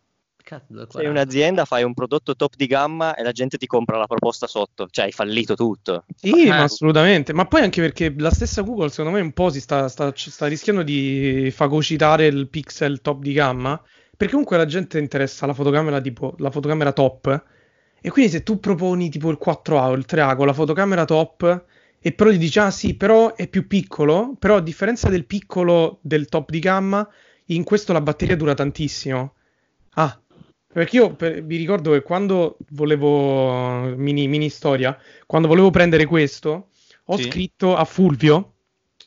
Cazzo, 0.43 0.87
sei 0.89 1.07
un'azienda, 1.07 1.63
fai 1.63 1.83
un 1.83 1.93
prodotto 1.93 2.35
top 2.35 2.55
di 2.57 2.67
gamma 2.67 3.15
e 3.15 3.23
la 3.23 3.31
gente 3.31 3.57
ti 3.57 3.65
compra 3.65 3.97
la 3.97 4.07
proposta 4.07 4.45
sotto, 4.45 4.87
cioè 4.89 5.05
hai 5.05 5.11
fallito 5.13 5.55
tutto. 5.55 6.03
Sì, 6.15 6.47
ma 6.47 6.63
assolutamente. 6.63 7.31
Ma 7.31 7.45
poi 7.45 7.61
anche 7.61 7.79
perché 7.79 8.13
la 8.17 8.29
stessa 8.29 8.61
Google, 8.61 8.89
secondo 8.89 9.17
me, 9.17 9.21
un 9.21 9.31
po' 9.31 9.49
si 9.49 9.61
sta, 9.61 9.87
sta, 9.87 10.11
sta 10.13 10.47
rischiando 10.47 10.83
di 10.83 11.49
fagocitare 11.51 12.25
il 12.27 12.49
pixel 12.49 13.01
top 13.01 13.21
di 13.21 13.31
gamma. 13.31 13.81
Perché 14.15 14.33
comunque 14.33 14.57
la 14.57 14.65
gente 14.65 14.99
interessa 14.99 15.45
la 15.45 15.53
fotocamera 15.53 16.01
tipo 16.01 16.35
la 16.37 16.51
fotocamera 16.51 16.91
top. 16.91 17.45
E 18.01 18.09
quindi 18.09 18.29
se 18.29 18.43
tu 18.43 18.59
proponi 18.59 19.09
tipo 19.09 19.29
il 19.29 19.37
4A 19.41 19.87
o 19.87 19.93
il 19.93 20.05
3A 20.05 20.35
con 20.35 20.45
la 20.45 20.53
fotocamera 20.53 21.05
top 21.05 21.65
e 22.05 22.11
però 22.11 22.29
gli 22.29 22.37
dici 22.37 22.59
ah 22.59 22.69
sì, 22.69 22.95
però 22.95 23.33
è 23.33 23.47
più 23.47 23.65
piccolo, 23.65 24.35
però 24.37 24.57
a 24.57 24.61
differenza 24.61 25.07
del 25.07 25.25
piccolo 25.25 25.99
del 26.01 26.27
top 26.27 26.49
di 26.49 26.59
gamma, 26.59 27.07
in 27.45 27.63
questo 27.63 27.93
la 27.93 28.01
batteria 28.01 28.35
dura 28.35 28.53
tantissimo. 28.53 29.35
Ah, 29.95 30.19
perché 30.73 30.97
io 30.97 31.13
per, 31.15 31.43
vi 31.43 31.57
ricordo 31.57 31.91
che 31.91 32.01
quando 32.01 32.57
volevo, 32.71 33.95
mini, 33.95 34.27
mini 34.27 34.49
storia, 34.49 34.97
quando 35.25 35.47
volevo 35.47 35.69
prendere 35.69 36.05
questo, 36.05 36.69
ho 37.05 37.17
sì. 37.17 37.23
scritto 37.23 37.75
a 37.75 37.85
Fulvio 37.85 38.53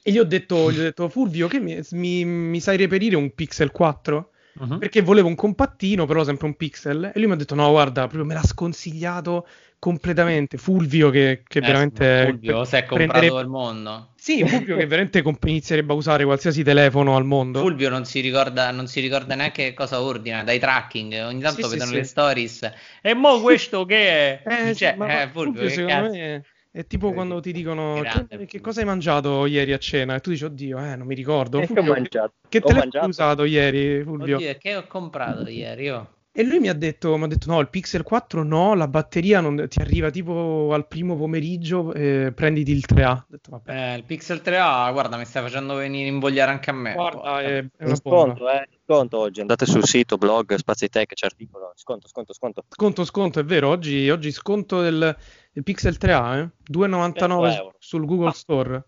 e 0.02 0.12
gli 0.12 0.18
ho 0.18 0.24
detto, 0.24 0.70
gli 0.70 0.78
ho 0.78 0.82
detto 0.82 1.08
Fulvio, 1.08 1.48
che 1.48 1.58
mi, 1.58 1.80
mi, 1.90 2.24
mi 2.24 2.60
sai 2.60 2.76
reperire 2.76 3.16
un 3.16 3.34
Pixel 3.34 3.72
4? 3.72 4.30
Uh-huh. 4.58 4.78
Perché 4.78 5.02
volevo 5.02 5.28
un 5.28 5.34
compattino, 5.34 6.06
però 6.06 6.22
sempre 6.22 6.46
un 6.46 6.54
Pixel. 6.54 7.10
E 7.12 7.18
lui 7.18 7.26
mi 7.26 7.32
ha 7.32 7.36
detto: 7.36 7.54
No, 7.54 7.68
guarda, 7.70 8.02
proprio 8.02 8.24
me 8.24 8.34
l'ha 8.34 8.44
sconsigliato 8.44 9.46
completamente. 9.86 10.58
Fulvio, 10.58 11.10
che, 11.10 11.44
che 11.46 11.58
eh, 11.58 11.62
veramente. 11.62 12.24
Fulvio, 12.28 12.64
si 12.64 12.74
è 12.74 12.84
comprato 12.84 13.12
prendere... 13.12 13.40
il 13.40 13.48
mondo. 13.48 14.08
Sì, 14.16 14.44
Fulvio, 14.44 14.76
che 14.76 14.86
veramente 14.86 15.22
comp- 15.22 15.44
inizierebbe 15.44 15.92
a 15.92 15.94
usare 15.94 16.24
qualsiasi 16.24 16.64
telefono 16.64 17.14
al 17.14 17.24
mondo. 17.24 17.60
Fulvio 17.60 17.88
non 17.88 18.04
si 18.04 18.18
ricorda, 18.18 18.72
non 18.72 18.88
si 18.88 18.98
ricorda 18.98 19.36
neanche 19.36 19.74
cosa 19.74 20.02
ordina 20.02 20.42
dai 20.42 20.58
tracking. 20.58 21.12
Ogni 21.24 21.40
tanto 21.40 21.68
sì, 21.68 21.70
vedono 21.70 21.90
sì, 21.90 21.96
le 21.96 22.02
sì. 22.02 22.08
stories. 22.08 22.72
E 23.00 23.14
mo 23.14 23.40
questo 23.40 23.84
che 23.84 24.08
è? 24.08 24.42
Eh, 24.56 24.74
cioè, 24.74 24.96
ma, 24.96 25.22
eh, 25.22 25.28
Fulvio, 25.28 25.52
Fulvio 25.52 25.68
secondo 25.68 25.92
cazzo? 25.92 26.10
me. 26.10 26.44
È 26.72 26.86
tipo 26.86 27.12
quando 27.12 27.40
ti 27.40 27.52
dicono 27.52 28.02
che, 28.28 28.44
che, 28.44 28.60
cosa 28.60 28.80
hai 28.80 28.86
mangiato 28.86 29.46
ieri 29.46 29.72
a 29.72 29.78
cena 29.78 30.16
e 30.16 30.20
tu 30.20 30.30
dici 30.30 30.44
oddio, 30.44 30.78
eh, 30.78 30.96
non 30.96 31.06
mi 31.06 31.14
ricordo. 31.14 31.62
Fulvio, 31.62 31.82
che 31.82 31.88
ho 31.88 31.92
mangiato? 31.92 32.32
Che 32.48 32.60
telefono 32.60 32.90
hai 33.00 33.08
usato 33.08 33.44
ieri, 33.44 34.02
Fulvio? 34.02 34.36
Oddio, 34.36 34.56
che 34.58 34.76
ho 34.76 34.86
comprato 34.86 35.48
ieri 35.48 35.84
io? 35.84 36.15
E 36.38 36.44
lui 36.44 36.58
mi 36.58 36.68
ha 36.68 36.74
detto, 36.74 37.16
mi 37.16 37.24
ha 37.24 37.28
detto 37.28 37.50
no, 37.50 37.58
il 37.60 37.70
Pixel 37.70 38.02
4 38.02 38.42
no, 38.42 38.74
la 38.74 38.88
batteria 38.88 39.40
non, 39.40 39.66
ti 39.70 39.80
arriva 39.80 40.10
tipo 40.10 40.68
al 40.70 40.86
primo 40.86 41.16
pomeriggio, 41.16 41.94
eh, 41.94 42.30
prenditi 42.34 42.72
il 42.72 42.84
3A. 42.86 43.22
Detto, 43.26 43.62
eh, 43.64 43.94
il 43.94 44.04
Pixel 44.04 44.42
3A, 44.44 44.92
guarda, 44.92 45.16
mi 45.16 45.24
stai 45.24 45.40
facendo 45.40 45.76
venire 45.76 46.08
invogliare 46.08 46.50
anche 46.50 46.68
a 46.68 46.74
me. 46.74 46.92
Guarda, 46.92 47.40
è, 47.40 47.64
è 47.78 47.84
una 47.84 47.94
sconto, 47.94 48.50
eh, 48.50 48.68
sconto 48.84 49.16
oggi, 49.16 49.40
andate 49.40 49.64
sul 49.64 49.86
sito, 49.86 50.18
blog, 50.18 50.54
Spazi 50.56 50.90
Tech, 50.90 51.10
c'è 51.10 51.24
articolo, 51.24 51.72
sconto, 51.74 52.06
sconto, 52.06 52.34
sconto. 52.34 52.64
Sconto, 52.68 53.04
sconto, 53.06 53.40
è 53.40 53.44
vero, 53.44 53.70
oggi, 53.70 54.10
oggi 54.10 54.30
sconto 54.30 54.82
del, 54.82 55.16
del 55.52 55.62
Pixel 55.62 55.96
3A, 55.98 56.36
eh? 56.36 56.50
2,99 56.70 57.68
sul 57.78 58.04
Google 58.04 58.28
ah. 58.28 58.32
Store. 58.32 58.84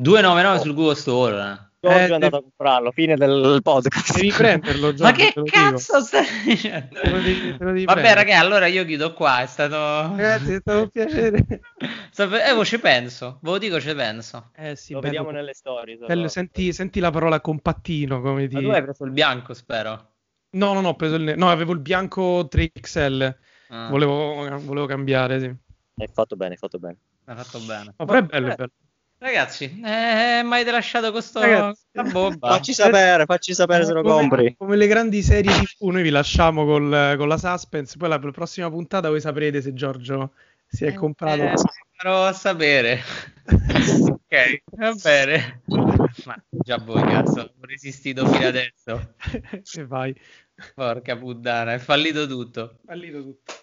2,99 0.00 0.60
sul 0.60 0.74
Google 0.74 0.94
Store. 0.94 1.72
Giorgio 1.84 1.98
Eh, 2.04 2.08
è 2.08 2.12
andato 2.14 2.36
a 2.36 2.40
comprarlo, 2.42 2.90
fine 2.92 3.16
del 3.16 3.60
podcast. 3.62 4.14
Devi 4.14 4.32
prenderlo, 4.32 4.88
Giorgio, 4.94 5.02
Ma 5.02 5.12
che 5.12 5.32
cazzo 5.44 6.00
stai 6.00 6.24
dicendo? 6.44 7.00
Te 7.00 7.10
lo 7.10 7.20
devi- 7.20 7.56
te 7.56 7.64
lo 7.64 7.70
devi 7.72 7.84
Vabbè, 7.84 8.00
prendere. 8.00 8.14
raga, 8.14 8.38
allora 8.38 8.66
io 8.66 8.84
chiudo 8.84 9.12
qua. 9.12 9.42
È 9.42 9.46
stato. 9.46 9.74
Ragazzi, 10.16 10.54
è 10.54 10.58
stato 10.60 10.78
un 10.82 10.88
piacere. 10.90 11.44
Eh, 12.16 12.64
ci 12.64 12.78
penso. 12.78 13.38
Ve 13.42 13.50
lo 13.50 13.58
dico, 13.58 13.80
ci 13.80 13.92
penso. 13.94 14.50
Eh 14.54 14.76
sì, 14.76 14.92
Lo 14.92 15.00
bello. 15.00 15.12
vediamo 15.12 15.30
nelle 15.36 15.52
storie. 15.52 15.96
Bello, 15.96 16.28
senti, 16.28 16.72
senti 16.72 17.00
la 17.00 17.10
parola 17.10 17.40
compattino, 17.40 18.20
come 18.20 18.46
ti... 18.46 18.54
Ma 18.54 18.60
tu 18.60 18.68
hai 18.68 18.82
preso 18.82 19.04
il 19.04 19.10
bianco, 19.10 19.52
spero. 19.52 20.12
No, 20.50 20.72
no, 20.74 20.80
no, 20.80 20.88
ho 20.90 20.94
preso 20.94 21.16
il... 21.16 21.34
No, 21.36 21.50
avevo 21.50 21.72
il 21.72 21.80
bianco 21.80 22.48
3XL. 22.48 23.34
Ah, 23.70 23.88
Volevo, 23.88 24.34
volevo 24.60 24.86
cambiare, 24.86 25.40
sì. 25.40 25.46
Hai 25.96 26.08
fatto 26.12 26.36
bene, 26.36 26.52
hai 26.52 26.56
fatto 26.58 26.78
bene. 26.78 26.96
Hai 27.24 27.36
fatto 27.36 27.58
bene. 27.58 27.94
Ma 27.96 28.04
però 28.04 28.18
è 28.18 28.22
bello, 28.22 28.52
è 28.52 28.54
bello. 28.54 28.70
Ragazzi, 29.24 29.64
eh, 29.82 30.42
mi 30.44 30.52
avete 30.52 30.70
lasciato 30.70 31.10
questo. 31.10 31.40
Ragazzi, 31.40 31.80
questa 31.90 32.12
bomba. 32.12 32.48
Facci 32.50 32.74
sapere, 32.74 33.24
facci 33.24 33.54
sapere 33.54 33.86
se 33.86 33.94
lo 33.94 34.02
Come- 34.02 34.14
compri. 34.14 34.54
Come 34.58 34.76
le 34.76 34.86
grandi 34.86 35.22
serie 35.22 35.50
TV, 35.50 35.88
noi 35.90 36.02
vi 36.02 36.10
lasciamo 36.10 36.66
col- 36.66 37.14
con 37.16 37.26
la 37.26 37.38
suspense. 37.38 37.96
Poi 37.96 38.10
la, 38.10 38.20
la 38.22 38.30
prossima 38.30 38.68
puntata 38.68 39.08
voi 39.08 39.22
saprete 39.22 39.62
se 39.62 39.72
Giorgio 39.72 40.32
si 40.68 40.84
è 40.84 40.92
comprato. 40.92 41.40
Eh, 41.40 41.54
farò 41.96 42.30
sapere. 42.34 43.00
ok, 43.48 44.62
va 44.72 44.92
bene. 45.02 45.62
Ma 46.26 46.44
già 46.50 46.76
voi, 46.76 47.02
cazzo, 47.04 47.40
ho 47.40 47.52
resistito 47.62 48.26
fino 48.26 48.46
adesso. 48.46 49.14
e 49.78 49.86
vai. 49.86 50.14
Porca 50.74 51.16
puttana, 51.16 51.72
è 51.72 51.78
fallito 51.78 52.26
tutto. 52.26 52.76
Fallito 52.84 53.22
tutto. 53.22 53.54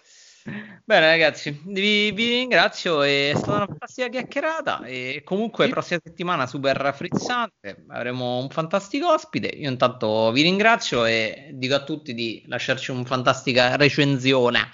Bene, 0.84 1.06
ragazzi, 1.06 1.60
vi, 1.66 2.10
vi 2.10 2.28
ringrazio. 2.28 3.02
È 3.02 3.32
stata 3.34 3.56
una 3.56 3.66
fantastica 3.66 4.08
chiacchierata. 4.08 4.84
E 4.84 5.22
comunque, 5.24 5.66
Sì. 5.66 5.70
prossima 5.70 6.00
settimana 6.02 6.46
super 6.46 6.92
frizzante. 6.94 7.84
Avremo 7.88 8.38
un 8.38 8.48
fantastico 8.50 9.12
ospite. 9.12 9.46
Io 9.48 9.70
intanto 9.70 10.30
vi 10.32 10.42
ringrazio 10.42 11.04
e 11.04 11.50
dico 11.54 11.74
a 11.74 11.84
tutti 11.84 12.12
di 12.14 12.42
lasciarci 12.46 12.90
una 12.90 13.04
fantastica 13.04 13.76
recensione. 13.76 14.68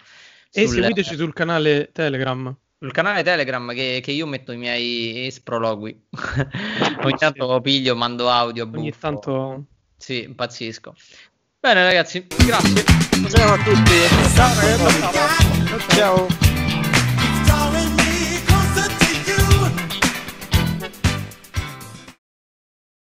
E 0.50 0.66
sul- 0.66 0.76
seguiteci 0.80 1.16
sul 1.16 1.32
canale 1.34 1.90
Telegram. 1.92 2.56
sul 2.78 2.92
canale 2.92 3.22
Telegram 3.22 3.72
che, 3.74 4.00
che 4.02 4.12
io 4.12 4.26
metto 4.26 4.52
i 4.52 4.56
miei 4.56 5.30
sprologui. 5.30 6.06
Ogni 7.02 7.16
tanto 7.18 7.60
piglio, 7.60 7.94
mando 7.94 8.30
audio. 8.30 8.64
Ogni 8.64 8.88
buffo. 8.90 8.98
tanto... 8.98 9.64
Sì, 10.00 10.22
impazzisco. 10.22 10.94
Bene, 11.61 11.82
ragazzi, 11.82 12.24
grazie. 12.46 12.84
Ciao 13.28 13.54
a 13.54 13.59
tutti. 13.59 13.92
Ciao. 14.32 15.88
Ciao. 15.88 16.47